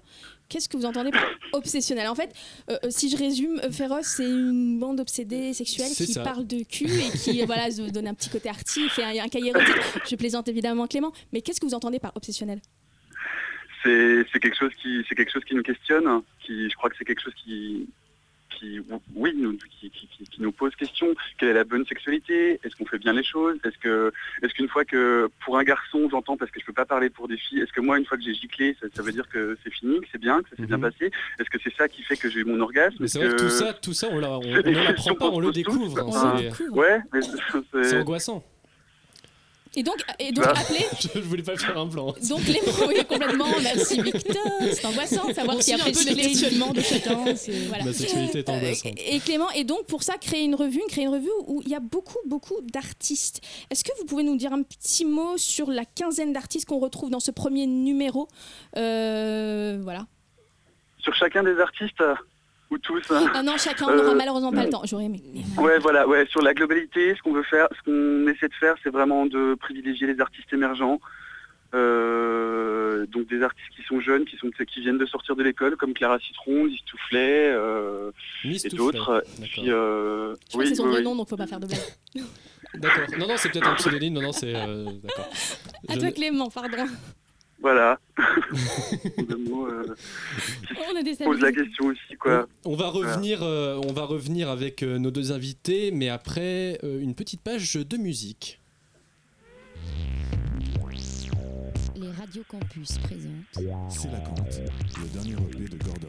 [0.50, 2.08] Qu'est-ce que vous entendez par obsessionnel?
[2.08, 2.34] En fait,
[2.68, 6.22] euh, euh, si je résume, euh, Féroce, c'est une bande obsédée sexuelle qui ça.
[6.22, 9.28] parle de cul et qui voilà, se donne un petit côté arty, fait un, un
[9.28, 9.76] cahier érotique.
[10.10, 12.60] Je plaisante évidemment Clément, mais qu'est-ce que vous entendez par obsessionnel?
[13.82, 17.04] C'est quelque chose qui c'est quelque chose qui nous questionne qui je crois que c'est
[17.06, 17.88] quelque chose qui
[18.50, 18.80] qui
[19.14, 21.06] oui nous qui, qui- qui- qui nous pose question.
[21.38, 22.60] Quelle est la bonne sexualité?
[22.62, 23.56] Est-ce qu'on fait bien les choses?
[23.64, 26.84] Est-ce que est-ce qu'une fois que pour un garçon j'entends parce que je peux pas
[26.84, 29.12] parler pour des filles est-ce que moi une fois que j'ai giclé ça, ça veut
[29.12, 31.10] dire que c'est fini que c'est bien que ça s'est bien passé?
[31.38, 32.96] Est-ce que c'est ça qui fait que j'ai eu mon orgasme?
[33.00, 35.50] Mais c'est vrai que tout ça, tout ça, on on- on l'apprend pas, on le
[35.52, 35.98] découvre.
[36.00, 36.36] hein,
[36.72, 37.00] ouais
[37.72, 38.44] c'est angoissant.
[39.76, 40.54] Et donc, et donc Bah.
[40.56, 40.84] appelez.
[41.14, 42.12] Je voulais pas faire un blanc.
[42.28, 43.46] Donc Clément, oui, complètement.
[43.62, 44.36] Merci Victor.
[44.72, 47.16] C'est angoissant de savoir Aussi qui a un peu une questionnements de chacun.
[47.68, 47.84] Voilà.
[47.84, 48.94] La sexualité est Euh, angoissante.
[48.98, 51.74] et Clément, et donc pour ça, créer une revue, créer une revue où il y
[51.76, 53.40] a beaucoup, beaucoup d'artistes.
[53.70, 57.10] Est-ce que vous pouvez nous dire un petit mot sur la quinzaine d'artistes qu'on retrouve
[57.10, 58.26] dans ce premier numéro?
[58.76, 60.06] Euh, Voilà.
[60.98, 62.02] sur chacun des artistes
[62.70, 63.02] ou tous.
[63.10, 63.30] hein.
[63.34, 64.82] Ah non, chacun, on n'aura Euh, malheureusement pas le temps.
[64.84, 65.20] J'aurais aimé.
[65.58, 68.74] Ouais, voilà, ouais, sur la globalité, ce qu'on veut faire, ce qu'on essaie de faire,
[68.82, 71.00] c'est vraiment de privilégier les artistes émergents.
[71.72, 75.76] Euh, donc des artistes qui sont jeunes, qui sont qui viennent de sortir de l'école,
[75.76, 78.10] comme Clara Citron, Lise Toufflet euh,
[78.44, 79.22] Miss et d'autres.
[79.58, 82.24] Euh, Je oui, c'est son oui, vrai nom, donc faut pas faire de blague.
[82.74, 83.04] D'accord.
[83.18, 84.14] Non, non, c'est peut-être un pseudonyme.
[84.14, 84.52] Non, non, c'est.
[84.54, 85.28] euh, D'accord.
[85.88, 86.86] À Je toi, Clément, pardon.
[87.60, 87.98] Voilà.
[88.18, 88.24] Euh,
[90.92, 92.46] On a des pose la question aussi, quoi.
[92.64, 93.10] On va Voilà.
[93.12, 97.42] revenir, euh, on va revenir avec euh, nos deux invités, mais après euh, une petite
[97.42, 98.58] page de musique.
[101.96, 103.90] Les radios campus présentent.
[103.90, 104.60] C'est la Cante,
[104.98, 106.06] le dernier EP de Gordon.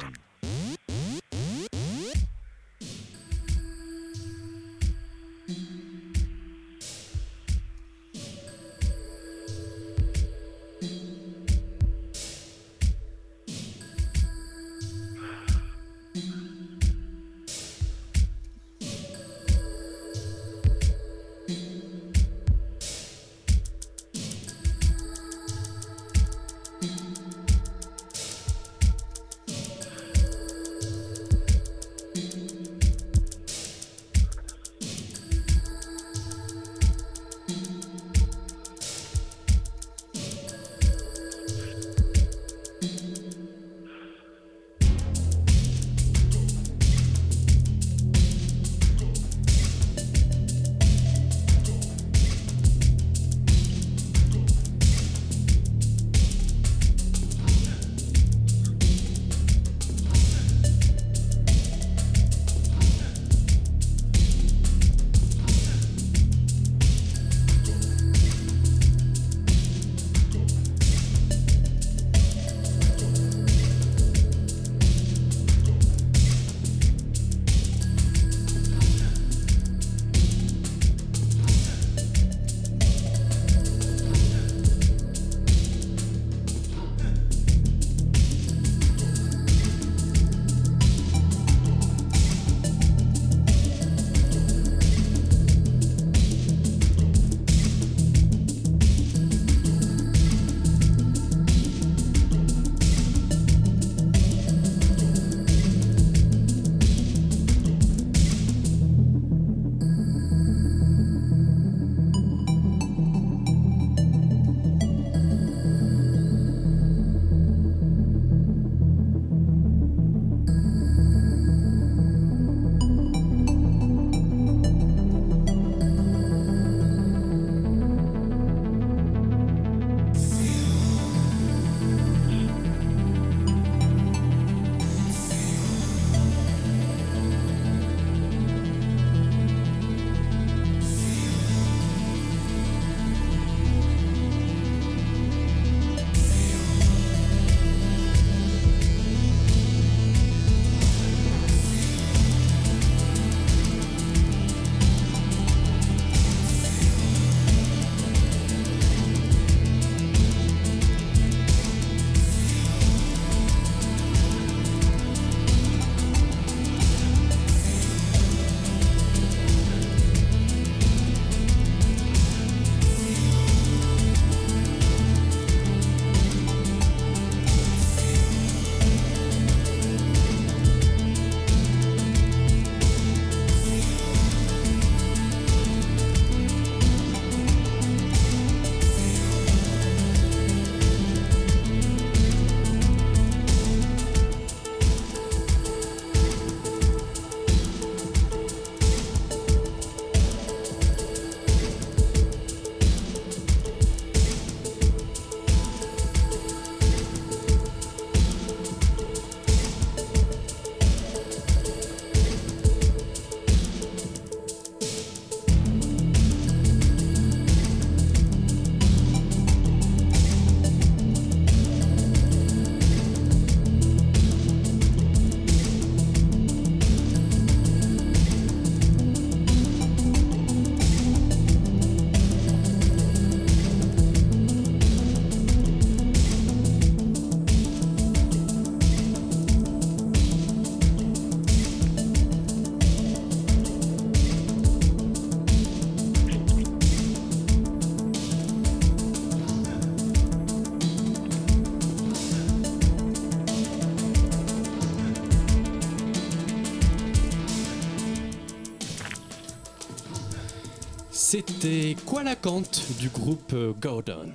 [261.31, 264.33] C'était Quoi la cante du groupe Gordon.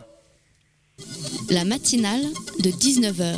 [1.50, 2.22] La matinale
[2.60, 3.36] de 19h.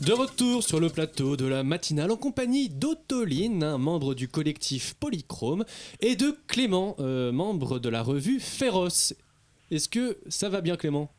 [0.00, 4.94] De retour sur le plateau de la matinale en compagnie d'Otoline, un membre du collectif
[4.94, 5.64] Polychrome,
[6.00, 9.14] et de Clément, euh, membre de la revue Féroce.
[9.70, 11.12] Est-ce que ça va bien Clément?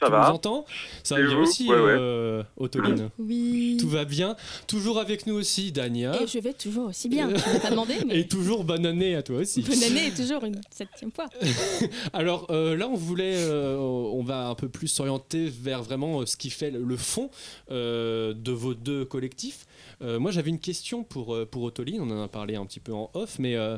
[0.00, 0.28] Ça tu va.
[0.30, 0.64] nous entends
[1.04, 1.96] Ça va Et bien aussi, Ouais, ouais.
[1.98, 2.42] euh,
[3.18, 3.76] Oui.
[3.80, 4.34] Tout va bien.
[4.66, 6.20] Toujours avec nous aussi, Dania.
[6.22, 7.28] Et je vais toujours aussi bien.
[7.28, 9.62] Je ne vais pas demander, mais Et toujours bonne année à toi aussi.
[9.62, 11.26] bonne année est toujours une septième fois.
[12.12, 16.36] Alors euh, là, on voulait, euh, on va un peu plus s'orienter vers vraiment ce
[16.36, 17.30] qui fait le- fond
[17.70, 19.66] euh, de vos deux collectifs.
[20.02, 22.00] Euh, moi, j'avais une question pour pour Otoline.
[22.00, 23.76] On en a parlé un petit peu en off, mais euh,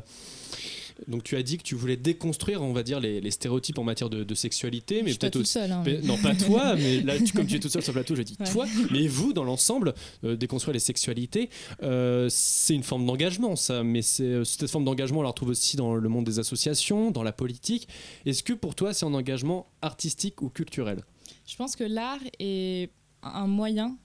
[1.07, 3.83] donc tu as dit que tu voulais déconstruire, on va dire, les, les stéréotypes en
[3.83, 5.51] matière de, de sexualité, mais peut-être aussi.
[5.53, 5.83] seule, hein.
[6.03, 8.21] non, pas toi, mais là, tu- comme tu es toute seule sur le plateau, je
[8.23, 8.49] dis Ouais.
[8.51, 8.65] toi.
[8.91, 9.93] Mais vous, dans l'ensemble,
[10.23, 11.49] euh, déconstruire les sexualités,
[11.83, 13.83] euh, c'est une forme d'engagement, ça.
[13.83, 17.23] Mais euh, cette forme d'engagement, on la retrouve aussi dans le monde des associations, dans
[17.23, 17.87] la politique.
[18.25, 21.03] Est-ce que pour toi, c'est un engagement artistique ou culturel?
[21.45, 22.89] Je pense que l'art est
[23.21, 23.97] un moyen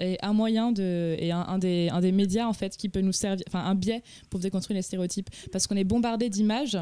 [0.00, 3.12] et un moyen de et un, des, un des médias en fait qui peut nous
[3.12, 6.78] servir enfin un biais pour déconstruire les stéréotypes parce qu'on est bombardé d'images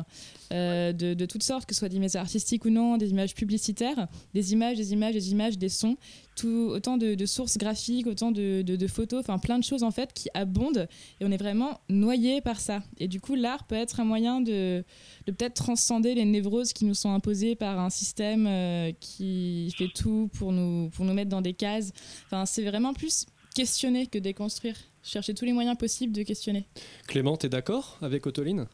[0.52, 3.34] euh, de, de toutes sortes que ce soit des images artistiques ou non des images
[3.34, 5.96] publicitaires des images des images des images des sons
[6.36, 10.12] tout autant de, sources graphiques autant de, de- photos enfin plein de choses en fait
[10.12, 10.88] qui abondent
[11.20, 14.40] et on est vraiment noyé par ça et du coup l'art peut être un moyen
[14.40, 14.84] de,
[15.26, 19.88] de peut-être transcender les névroses qui nous sont imposées par un système euh, qui fait
[19.94, 21.92] tout pour nous, pour nous mettre dans des cases.
[22.26, 23.07] Enfin, c'est vraiment plus
[23.54, 24.76] questionner que déconstruire.
[25.02, 26.66] Chercher tous les moyens possibles de questionner.
[27.06, 28.66] Clément, t'es d'accord avec Otoline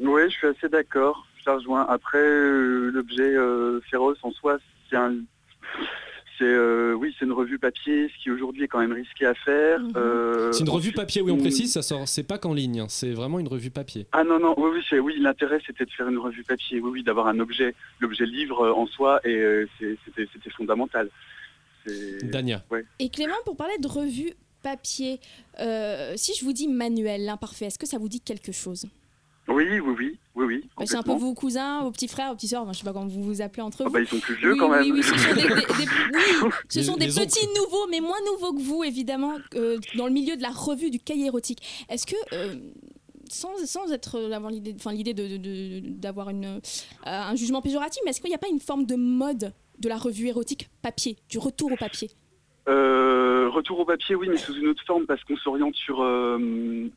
[0.00, 1.26] Oui, je suis assez d'accord.
[1.38, 1.86] Je la rejoins.
[1.88, 4.58] Après, euh, l'objet euh, féroce en soi,
[4.90, 5.14] c'est un.
[6.36, 9.34] C'est euh, oui, c'est une revue papier, ce qui aujourd'hui est quand même risqué à
[9.34, 9.80] faire.
[9.94, 12.80] Euh, C'est une revue papier, oui, on une- précise, ça sort, c'est pas qu'en ligne,
[12.80, 14.08] hein, c'est vraiment une revue papier.
[14.10, 16.90] Ah non non, oui oui, c'est oui, l'intérêt c'était de faire une revue papier, oui
[16.92, 21.08] oui, d'avoir un objet, l'objet livre en soi et euh, c'était fondamental.
[22.24, 22.64] Dania.
[22.70, 22.84] Ouais.
[22.98, 24.32] Et Clément, pour parler de revue
[24.62, 25.20] papier,
[25.60, 28.86] euh, si je vous dis manuel, l'imparfait, est-ce que ça vous dit quelque chose?
[29.46, 30.64] Oui oui oui oui oui.
[30.78, 32.84] Bah, C'est un peu vos cousins, vos petits frères, vos petits sœurs, enfin, je sais
[32.84, 33.90] pas comment vous vous appelez entre vous.
[33.90, 34.90] Ah bah, ils sont plus vieux Oui, quand même.
[34.90, 35.54] Oui, ce sont des, des- des-
[36.14, 37.26] oui, ce Les- sont des les oncles.
[37.26, 40.90] petits nouveaux, mais moins nouveaux que vous, évidemment, euh, dans le milieu de la revue
[40.90, 41.60] du cahier érotique.
[41.90, 42.54] Est-ce que, euh,
[43.30, 46.60] sans, sans être d'avoir l'idée, enfin l'idée de, de- de- d'avoir une, euh,
[47.04, 49.96] un jugement péjoratif, mais est-ce qu'il n'y a pas une forme de mode de la
[49.96, 52.10] revue érotique papier, du retour au papier
[52.66, 56.38] Euh, retour au papier, oui, mais sous une autre forme, parce qu'on s'oriente sur euh,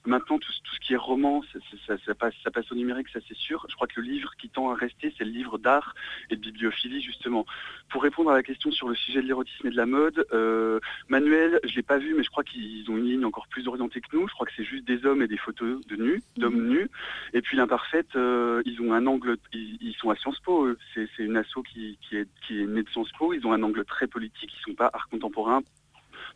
[0.05, 2.75] maintenant tout, ce- tout ce qui est roman, ça, ça- ça passe, ça passe au
[2.75, 3.65] numérique, ça c'est sûr.
[3.69, 5.93] Je crois que le livre qui tend à rester, c'est le livre d'art
[6.29, 7.45] et de bibliophilie, justement.
[7.89, 10.79] Pour répondre à la question sur le sujet de l'érotisme et de la mode, euh,
[11.09, 13.99] Manuel, je l'ai pas vu, mais je crois qu'ils ont une ligne encore plus orientée
[13.99, 14.25] que nous.
[14.27, 16.89] Je crois que c'est juste des hommes et des photos de nus, d'hommes nus.
[17.33, 21.35] Et puis l'imparfaite, ils ont un angle, ils, ils sont à Sciences Po, c'est une
[21.35, 24.07] asso qui, qui, est, qui est née de Sciences Po, ils ont un angle très
[24.07, 25.56] politique, ils sont pas art contemporain.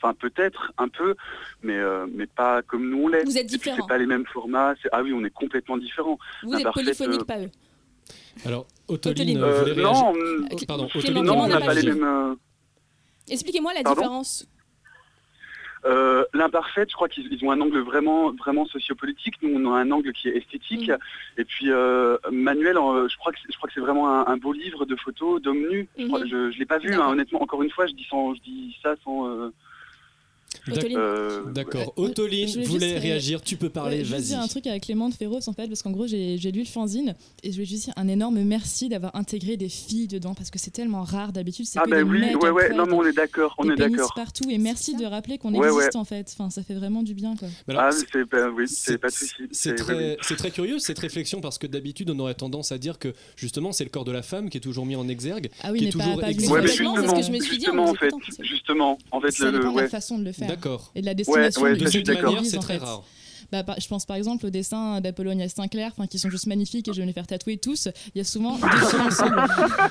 [0.02, 1.16] Enfin peut-être un peu,
[1.62, 3.24] mais, euh, mais pas comme nous on l'est.
[3.24, 3.78] Vous êtes différents.
[3.80, 4.74] C'est pas les mêmes formats.
[4.82, 6.18] c'est- Ah oui, on est complètement différents.
[6.44, 7.52] Vous êtes polyphonique, euh, pas eux.
[8.46, 10.88] Alors, Otoline, Euh, vous voulez non, réagir Pardon,
[11.24, 12.04] non, on n'a pas les mêmes.
[12.04, 12.36] euh,
[13.30, 14.48] Expliquez-moi la Pardon différence.
[15.84, 19.36] Euh, L'imparfaite, je crois qu'ils ils ont un angle vraiment, vraiment sociopolitique.
[19.42, 20.90] Nous, on a un angle qui est esthétique.
[20.90, 20.98] Mm.
[21.40, 24.28] Et puis euh, Manuel, euh, je crois que c'est- je crois que c'est vraiment un,
[24.32, 25.88] un beau livre de photos d'hommes nus.
[25.98, 27.42] Je, je, je l'ai pas vu, hein, honnêtement.
[27.42, 29.28] Encore une fois, je dis sans, je dis ça sans.
[30.70, 31.94] Euh, D'accord.
[31.98, 34.22] Euh, voulais juste, euh, réagir, tu peux parler, Ouais, je vas-y.
[34.24, 36.66] dire un truc avec Clément de Féroce en fait, parce qu'en gros j'ai lu le
[36.66, 40.50] fanzine et je voulais juste dire un énorme merci d'avoir intégré des filles dedans parce
[40.52, 41.66] que c'est tellement rare d'habitude.
[41.66, 43.98] C'est Ah ben des oui, ouais, non, mais on est d'accord, on des est pénis
[43.98, 44.14] d'accord.
[44.16, 46.30] partout et merci de rappeler qu'on Ouais, existe en fait.
[46.34, 47.48] Enfin, ça fait vraiment du bien quoi.
[47.68, 49.34] Mais alors, ah, c'est- c'est oui, c'est pas de souci.
[49.52, 53.14] C'est très, c'est curieux cette réflexion parce que d'habitude on aurait tendance à dire que
[53.36, 55.80] justement c'est le corps de la femme qui est toujours mis en exergue, Ah oui,
[55.80, 56.52] qui mais est pas- toujours pas exigé.
[56.52, 58.44] Ouais, mais Complètement, c'est ce que je me suis dit en justement, en fait, c'est-
[58.44, 59.82] justement, en fait, le, ouais.
[59.84, 60.48] la façon de le faire.
[60.56, 60.92] D'accord.
[60.96, 62.86] Et de la Ouais, destination ouais, de je De cette manière, c'est en très fait.
[62.86, 63.04] rare.
[63.52, 66.94] Bah, par- je pense par exemple aux dessins d'Apollonia Sinclair, qui sont juste magnifiques et
[66.94, 67.90] je vais me les faire tatouer tous.
[68.16, 69.42] Il y a souvent deux sons ensemble.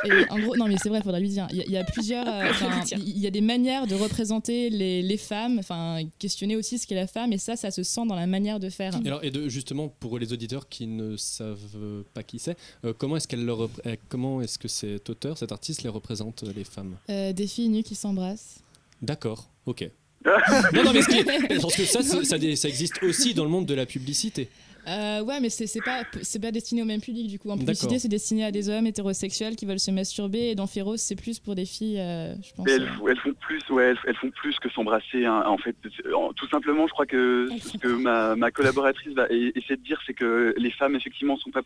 [0.06, 1.46] Et en gros, non mais c'est vrai, faudrait lui dire.
[1.50, 2.50] Il y a, il y a plusieurs, euh,
[2.96, 6.94] il y a des manières de représenter les, les femmes, enfin questionner aussi ce qu'est
[6.94, 8.98] la femme et ça, ça se sent dans la manière de faire.
[9.04, 12.56] Et, alors, et de, justement pour les auditeurs qui ne savent pas qui c'est,
[12.86, 13.66] euh, comment est-ce qu'elle euh,
[14.08, 16.96] comment est-ce que cet auteur, cet artiste les représente les femmes?
[17.10, 18.60] Euh, des filles nues qui s'embrassent.
[19.02, 19.90] D'accord, ok.
[20.24, 23.02] Non, non, mais ce qui est- je pense que ça, c'est- ça, dé- ça existe
[23.02, 24.48] aussi dans le monde de la publicité.
[24.88, 27.48] Euh, ouais, mais c'est c'est pas, c'est pas destiné au même public du coup.
[27.50, 27.66] En D'accord.
[27.66, 31.16] publicité, c'est destiné à des hommes hétérosexuels qui veulent se masturber et dans Féroce, c'est
[31.16, 32.64] plus pour des filles, euh, je pense.
[32.66, 35.26] Mais elles, euh, font- elles font plus, ouais, elles, elles font plus que s'embrasser.
[35.26, 35.42] hein.
[35.46, 39.26] En fait, c'est- en- tout simplement, je crois que ce que ma, ma collaboratrice va
[39.30, 41.60] e- essayer de dire, c'est que les femmes effectivement sont pas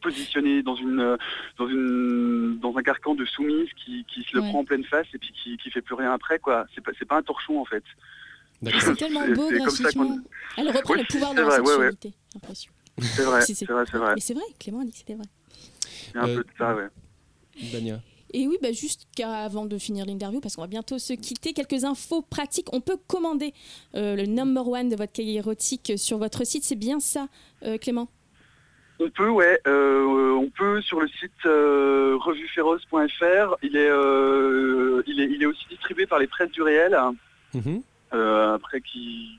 [0.00, 1.16] positionné dans une
[1.58, 4.48] dans une dans un carcan de soumise qui, qui se le Ouais.
[4.50, 6.66] prend en pleine face et puis qui, qui fait plus rien après quoi.
[6.74, 7.84] C'est pas c'est pas un torchon en fait.
[8.80, 10.18] C'est tellement beau graphiquement.
[10.58, 11.90] Elle reprend Oui, le pouvoir de la vrai, ouais, ouais.
[11.92, 12.12] sexualité.
[13.00, 14.14] C'est vrai, Si, c'est vrai, c'est vrai.
[14.16, 15.26] Mais c'est vrai, Clément a dit que c'était vrai.
[16.14, 16.88] Il y a un Euh, peu de ça, ouais.
[17.72, 18.00] Dania.
[18.32, 21.84] Et oui, bah juste qu'avant de finir l'interview, parce qu'on va bientôt se quitter, quelques
[21.84, 22.68] infos pratiques.
[22.72, 23.52] On peut commander
[23.96, 26.62] euh, le number one de votre cahier érotique sur votre site.
[26.64, 27.28] C'est bien ça,
[27.64, 28.08] euh, Clément?
[29.02, 29.58] On peut, ouais.
[29.66, 33.56] euh, on peut sur le site euh, revuféroce.fr.
[33.62, 36.96] Il est, euh, il est, il est aussi distribué par les presses du réel.
[37.54, 37.82] Mhm.
[38.12, 39.38] euh, après qui,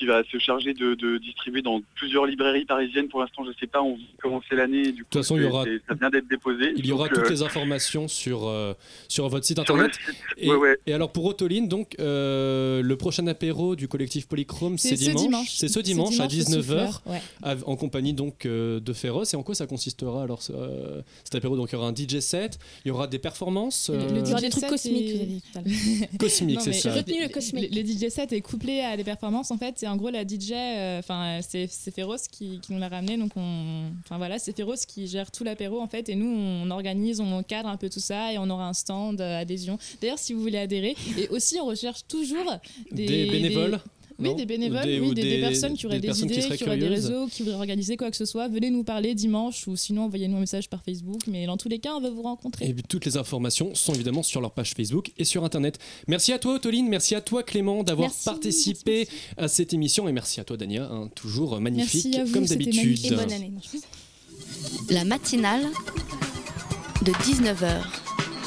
[0.00, 3.08] qui va se charger de, de distribuer dans plusieurs librairies parisiennes.
[3.08, 3.82] Pour l'instant, je sais pas.
[3.82, 4.92] On de commencer l'année.
[4.92, 6.72] Du coup, toute façon, il y aura- ça vient d'être déposé.
[6.74, 8.72] Il y aura Donc, toutes euh, les informations sur, euh,
[9.08, 9.92] sur votre site internet.
[9.94, 10.78] site, Et, ouais, ouais.
[10.86, 15.16] et alors pour Autoline, donc euh, le prochain apéro du collectif Polychrome, C'est c'est ce
[15.16, 15.50] dimanche.
[15.54, 17.20] C'est ce dimanche, à dimanche au 19h, Souffleur, ouais.
[17.42, 19.34] av- en compagnie donc euh, de Féroce.
[19.34, 21.56] Et en quoi ça consistera alors ce- euh, cet apéro?
[21.58, 23.90] Donc il y aura un DJ set, il y aura des performances.
[23.92, 25.58] Le- le Il y aura des DJ trucs set cosmiques, est- vous avez dit tout
[25.58, 26.08] à l'heure.
[26.18, 26.90] Cosmique, Non, c'est ça.
[26.94, 27.74] J'ai retenu le cosmique.
[27.74, 29.84] Le, le DJ set est couplé à des performances en fait.
[29.90, 33.16] En gros, la DJ, euh, enfin, c'est c'est Féroce qui, qui nous l'a ramené.
[33.16, 36.08] Donc, on, enfin voilà, c'est Féroce qui gère tout l'apéro en fait.
[36.08, 39.20] Et nous, on organise, on cadre un peu tout ça et on aura un stand
[39.20, 39.78] euh, adhésion.
[40.00, 42.58] D'ailleurs, si vous voulez adhérer, et aussi on recherche toujours
[42.92, 43.80] des, Des bénévoles
[44.28, 46.06] oui, des bénévoles, Ou des- oui, ou des, des des- personnes qui auraient des des,
[46.08, 48.48] personnes qui idées, qui, auraient des réseaux, qui voudraient organiser quoi que ce soit.
[48.48, 51.20] Venez nous parler dimanche ou sinon envoyez-nous un message par Facebook.
[51.26, 52.66] Mais dans tous les cas, on va vous rencontrer.
[52.68, 55.78] Et toutes les informations sont évidemment sur leur page Facebook et sur Internet.
[56.08, 56.88] Merci à toi, Autoline.
[56.88, 60.08] Merci à toi, Clément, d'avoir Merci, participé à cette émission.
[60.08, 60.84] Et merci à toi, Dania.
[60.90, 62.98] hein, toujours magnifique, Merci à vous, comme d'habitude.
[63.06, 63.52] Et bonne année.
[64.90, 65.62] La matinale
[67.04, 67.80] de 19h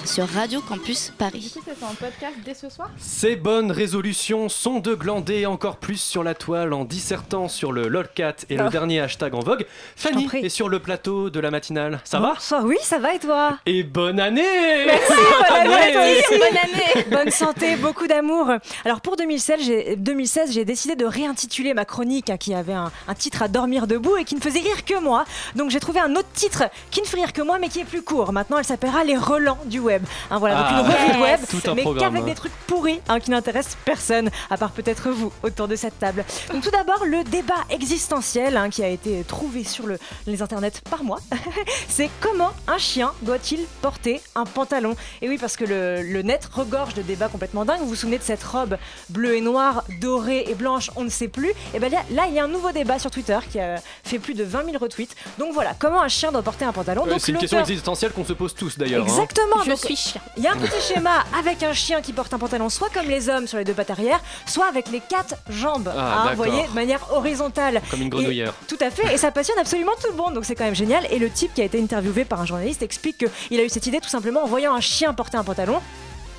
[0.06, 1.54] sur Radio Campus Paris.
[1.66, 6.24] c'est en podcast dès ce soir Ces bonnes résolutions sont de glander encore plus sur
[6.24, 8.70] la toile en dissertant sur le LOLCAT et le Oh.
[8.70, 9.66] dernier hashtag en vogue.
[9.96, 12.00] Fanny est sur le plateau de la matinale.
[12.04, 12.34] Ça va?
[12.34, 13.58] Bonsoir, oui, ça va et toi?
[13.66, 15.14] Et bonne année Merci,
[15.50, 16.40] bonne année à toi aussi.
[16.40, 17.06] Bonne année.
[17.10, 18.52] Bonne santé, beaucoup d'amour.
[18.86, 22.92] Alors pour 2016, j'ai 2016, j'ai décidé de réintituler ma chronique hein, qui avait un,
[23.08, 25.24] un titre à dormir debout et qui ne faisait rire que moi.
[25.56, 27.86] Donc j'ai trouvé un autre titre qui ne fait rire que moi mais qui est
[27.86, 28.32] plus court.
[28.34, 29.93] Maintenant, elle s'appellera Les Relents du web.
[30.32, 32.26] Hein, voilà, donc Ah, une revue de web, tout un mais qu'avec hein.
[32.26, 36.24] des trucs pourris hein, qui n'intéressent personne, à part peut-être vous autour de cette table.
[36.52, 40.72] Donc tout d'abord, le débat existentiel hein, qui a été trouvé sur le- les internets
[40.90, 41.20] par moi,
[41.88, 44.96] c'est comment un chien doit-il porter un pantalon?
[45.22, 47.80] Et oui, parce que le, le net regorge de débats complètement dingues.
[47.82, 48.78] Vous vous souvenez de cette robe
[49.10, 51.52] bleue et noire, dorée et blanche, on ne sait plus?
[51.74, 54.34] Et bien là, il y a un nouveau débat sur Twitter qui a fait plus
[54.34, 55.16] de 20 000 retweets.
[55.38, 57.06] Donc voilà, comment un chien doit porter un pantalon?
[57.06, 59.04] Donc C'est une question existentielle qu'on se pose tous d'ailleurs.
[59.04, 59.08] hein.
[59.08, 59.64] Exactement.
[59.64, 60.22] Je donc, suis chien.
[60.38, 63.08] Il y a un petit schéma avec un chien qui porte un pantalon soit comme
[63.08, 66.38] les hommes sur les deux pattes arrière, soit avec les quatre jambes, Ah, hein, vous
[66.38, 67.82] voyez, de manière horizontale.
[67.90, 68.54] Comme une Et- grenouillère.
[68.68, 71.06] tout à fait, et ça passionne absolument tout le monde, donc c'est quand même génial.
[71.12, 73.18] Et le type qui a été interviewé par un journaliste explique
[73.48, 75.82] qu'il a eu cette idée tout simplement en voyant un chien porter un pantalon.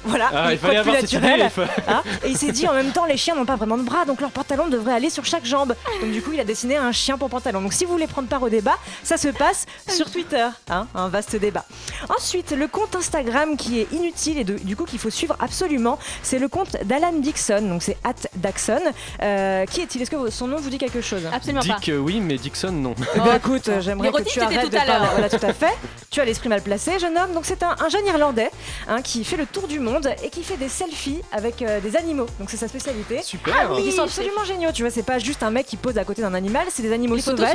[0.05, 2.03] Voilà, Ah, il fallait avoir cette naturel, idée, il faut- hein.
[2.25, 4.21] Et il s'est dit en même temps, les chiens n'ont pas vraiment de bras, donc
[4.21, 5.75] leur pantalon devrait aller sur chaque jambe.
[6.01, 7.61] Donc du coup, il a dessiné un chien pour pantalon.
[7.63, 11.09] Donc si vous voulez prendre part au débat, ça se passe sur Twitter, hein, un
[11.09, 11.65] vaste débat.
[12.17, 15.99] Ensuite, le compte Instagram qui est inutile et de- du coup qu'il faut suivre absolument,
[16.23, 17.97] c'est le compte d'Alan Dixon, donc c'est
[18.37, 18.79] Daxon.
[19.23, 20.03] Euh, qui est-il?
[20.03, 21.23] Est-ce que son nom vous dit quelque chose?
[21.33, 21.77] Absolument pas.
[21.77, 22.95] Dick, euh, oui, mais Dixon, non.
[23.17, 24.99] ben, écoute, euh, j'aimerais que tu arrêtes tout à l'heure.
[24.99, 25.09] parler.
[25.13, 25.75] Voilà, tout à fait.
[26.11, 27.33] Tu as l'esprit mal placé, jeune homme.
[27.33, 28.51] Donc c'est un, un jeune Irlandais
[28.89, 31.97] hein, qui fait le tour du monde et qui fait des selfies avec euh, des
[31.97, 32.26] animaux.
[32.38, 33.22] Donc c'est sa spécialité.
[33.22, 33.76] Super.
[33.78, 34.70] Et qui sont absolument géniaux.
[34.72, 36.92] Tu vois, c'est pas juste un mec qui pose à côté d'un animal, c'est des
[36.92, 37.53] animaux Les sauvages.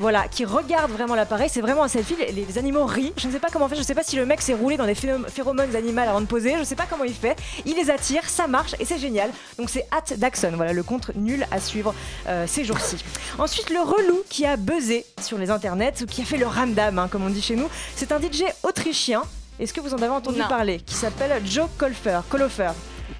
[0.00, 1.48] Voilà, qui regardent vraiment l'appareil.
[1.52, 2.16] C'est vraiment un selfie.
[2.18, 3.12] Les, les animaux rient.
[3.16, 3.78] Je ne sais pas comment faire.
[3.78, 6.26] Je sais pas si le mec s'est roulé dans des phérom- phéromones animales avant de
[6.26, 6.54] poser.
[6.58, 7.36] Je sais pas comment il fait.
[7.66, 9.30] Il les attire, ça marche et c'est génial.
[9.58, 10.52] Donc c'est at Daxon.
[10.54, 11.94] Voilà le compte nul à suivre
[12.28, 12.96] euh, ces jours-ci.
[13.38, 16.98] Ensuite, le relou qui a buzzé sur les internets ou qui a fait le ramdam,
[16.98, 19.22] hein, comme on dit chez nous, c'est un DJ autrichien.
[19.58, 20.48] Est-ce que vous en avez entendu Non.
[20.48, 22.20] parler Qui s'appelle Joe Kolfer.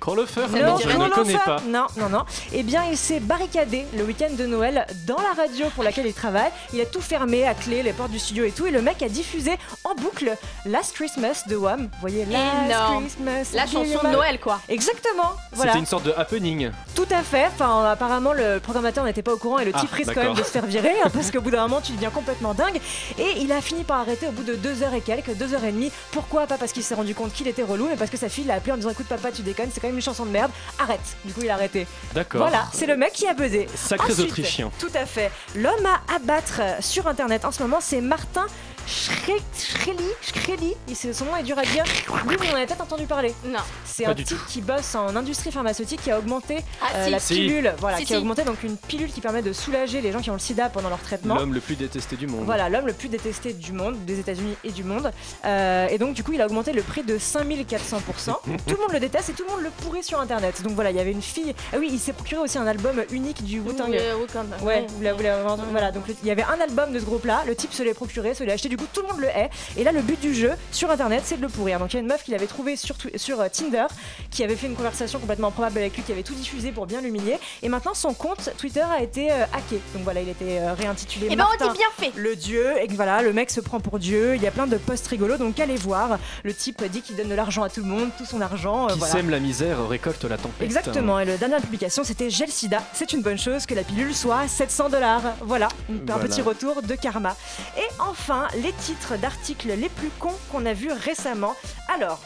[0.05, 1.63] Crawlofer, Ça non, je ne connais pas.
[1.67, 2.25] Non, non, non.
[2.53, 6.13] Eh bien, il s'est barricadé le week-end de Noël dans la radio pour laquelle il
[6.13, 6.51] travaille.
[6.75, 8.67] Il a tout fermé à clé, les portes du studio et tout.
[8.67, 9.53] Et le mec a diffusé
[9.83, 10.37] en boucle
[10.67, 11.85] Last Christmas de Wham.
[11.85, 13.05] Vous voyez, Last Énorme.
[13.05, 13.47] Christmas.
[13.55, 14.61] La chanson de Noël, quoi.
[14.69, 15.33] Exactement.
[15.53, 15.73] Voilà.
[15.73, 16.71] C'était une sorte de happening.
[16.95, 17.47] Tout à fait.
[17.47, 20.35] Enfin, apparemment, le programmateur n'était pas au courant et le Ah, type risque quand même
[20.35, 22.79] de se faire virer hein, parce qu'au bout d'un moment, tu deviens complètement dingue.
[23.19, 25.65] Et il a fini par arrêter au bout de deux heures et quelques, deux heures
[25.65, 25.91] et demie.
[26.13, 26.47] Pourquoi?
[26.47, 28.57] Pas parce qu'il s'est rendu compte qu'il était relou, mais parce que sa fille l'a
[28.57, 30.51] appelé en disant Écoute, papa, tu déconnes, c'est quand même une chanson de merde.
[30.79, 31.17] Arrête.
[31.25, 31.87] Du coup, il a arrêté.
[32.15, 32.43] D'accord.
[32.43, 33.67] Voilà, c'est le mec qui a buzzé.
[33.75, 34.71] Sacrés Ensuite, Autrichiens.
[34.79, 35.31] Tout à fait.
[35.55, 38.47] L'homme à abattre sur internet en ce moment, c'est Martin
[38.87, 41.85] Shre- Shreli, Shreli, et c'est- son nom est dur à dire.
[42.27, 43.35] Lui, vous en avez peut-être entendu parler.
[43.47, 43.59] Non.
[43.85, 47.11] C'est un type qui bosse en industrie pharmaceutique qui a augmenté Ah, euh, si.
[47.11, 47.35] la Si.
[47.35, 50.21] pilule, voilà, Si, qui a augmenté donc une pilule qui permet de soulager les gens
[50.21, 51.37] qui ont le sida pendant leur traitement.
[51.37, 52.45] L'homme le plus détesté du monde.
[52.45, 55.11] Voilà, l'homme le plus détesté du monde, des États-Unis et du monde.
[55.45, 58.33] Euh, et donc, du coup, il a augmenté le prix de 5400%.
[58.67, 60.63] tout le monde le déteste et tout le monde le pourrit sur Internet.
[60.63, 61.55] Donc voilà, il y avait une fille.
[61.73, 63.91] Ah oui, il s'est procuré aussi un album unique du Wu-Tang.
[64.21, 65.69] Wu-Tang, Ouais, vous l'avez- vous l'avez entendu.
[65.71, 68.35] Voilà, donc il y avait un album de ce groupe-là, le type se l'est procuré,
[68.35, 69.51] se l'est acheté, du coup tout le monde le hait.
[69.77, 71.79] Et là, le but du jeu sur internet, c'est de le pourrir.
[71.79, 73.87] Donc il y a une meuf qui l'avait trouvé sur, sur euh, Tinder,
[74.31, 77.01] qui avait fait une conversation complètement improbable avec lui, qui avait tout diffusé pour bien
[77.01, 77.39] l'humilier.
[77.63, 79.81] Et maintenant, son compte Twitter a été euh, hacké.
[79.95, 81.29] Donc voilà, il était euh, réintitulé.
[81.31, 82.13] Eh ben, on Martin dit bien fait.
[82.19, 84.35] Le dieu, et que voilà, le mec se prend pour dieu.
[84.35, 86.19] Il y a plein de posts rigolos, donc allez voir.
[86.43, 88.87] Le type dit qu'il donne de l'argent à tout le monde, tout son argent.
[88.87, 89.13] euh, Qui voilà.
[89.15, 90.63] sème la misère récolte la tempête.
[90.67, 92.83] Exactement, et la dernière publication c'était Gel Sida.
[92.93, 95.23] C'est une bonne chose que la pilule soit à 700 dollars.
[95.43, 96.25] Voilà, un Voilà.
[96.25, 97.37] petit retour de karma.
[97.79, 101.55] Et enfin, les titres d'articles les plus cons qu'on a vus récemment.
[101.95, 102.21] Alors.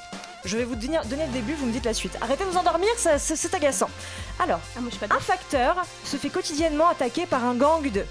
[0.45, 2.17] Je vais vous donner, donner le début, vous me dites la suite.
[2.21, 3.91] Arrêtez de vous endormir, c'est c'est agaçant.
[4.39, 5.75] Alors, Ah, moi, je suis pas un facteur
[6.05, 8.05] se fait quotidiennement attaquer par un gang de.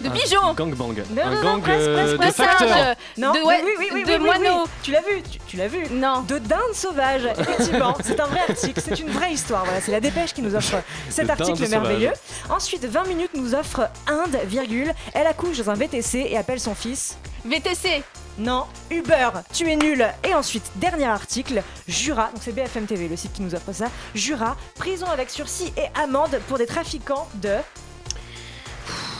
[0.00, 0.54] De Un bijoux.
[0.56, 0.94] Gangbang.
[1.10, 2.58] Non, un non, non, gang presque, euh, de facteurs.
[2.58, 2.96] Passage.
[3.18, 4.62] Non, De- ouais, oui, oui, oui, de oui, moineaux.
[4.64, 4.70] oui.
[4.82, 5.84] Tu l'as vu, tu, tu l'as vu.
[5.90, 6.22] Non.
[6.22, 7.94] De dinde sauvage, effectivement.
[8.04, 9.64] c'est un vrai article, c'est une vraie histoire.
[9.64, 10.76] Voilà, c'est la dépêche qui nous offre
[11.10, 12.12] cet De article merveilleux.
[12.48, 14.92] Ensuite, 20 minutes nous offre Inde, virgule.
[15.12, 17.18] Elle accouche dans un VTC et appelle son fils.
[17.44, 18.02] VTC.
[18.38, 20.06] Non, Uber, tu es nul.
[20.26, 23.86] Et ensuite, dernier article, Jura, donc c'est BFM TV le site qui nous offre ça.
[24.14, 27.50] Jura, prison avec sursis et amende pour des trafiquants de.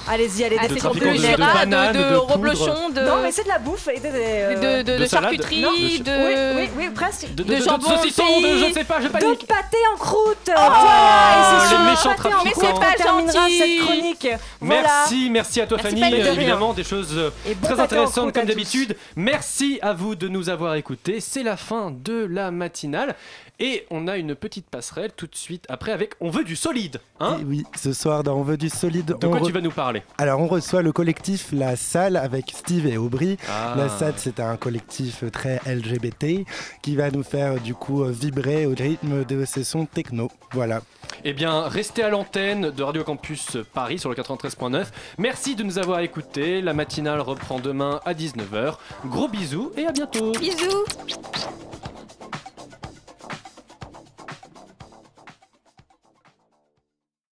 [0.09, 3.45] Allez-y, allez, Ah, des de de- bananes, de, de de reblochon, de, Non, mais c'est
[3.45, 6.57] de la bouffe et euh, de, de, de de charcuterie, de.
[6.57, 7.33] Oui, oui, presque.
[7.35, 8.43] De, De jambon saucisson, aussi.
[8.43, 9.47] de je sais pas, je De panique.
[9.47, 13.33] pâté en croûte Voilà Et c'est sur pâté en croûte Mais c'est pas qu'on terminera
[13.33, 13.59] gentil.
[13.59, 14.29] cette chronique
[14.61, 16.11] Voilà Merci, merci à toi Merci, Fanny.
[16.23, 17.31] De évidemment, des choses euh,
[17.63, 18.97] très intéressantes comme d'habitude.
[19.17, 21.21] Merci à vous de nous avoir écoutés.
[21.21, 23.15] C'est la fin de la matinale.
[23.63, 26.99] Et on a une petite passerelle tout de suite après avec On veut du solide.
[27.21, 29.05] Hein Et oui, ce soir dans On veut du solide.
[29.21, 32.17] de on quoi re- tu vas nous parler Alors on reçoit le collectif La Salle
[32.17, 33.37] avec Steve et Aubry.
[33.51, 33.75] Ah.
[33.77, 36.47] La Salle c'est un collectif très LGBT
[36.83, 40.31] qui va nous faire du coup vibrer au rythme de ces sons techno.
[40.53, 40.81] Voilà.
[41.25, 44.87] Eh bien, restez à l'antenne de Radio Campus Paris sur le 93.9.
[45.19, 46.63] Merci de nous avoir écoutés.
[46.63, 48.75] La matinale reprend demain à 19h.
[49.07, 50.33] Gros bisous et à bientôt.
[50.33, 50.85] Bisous.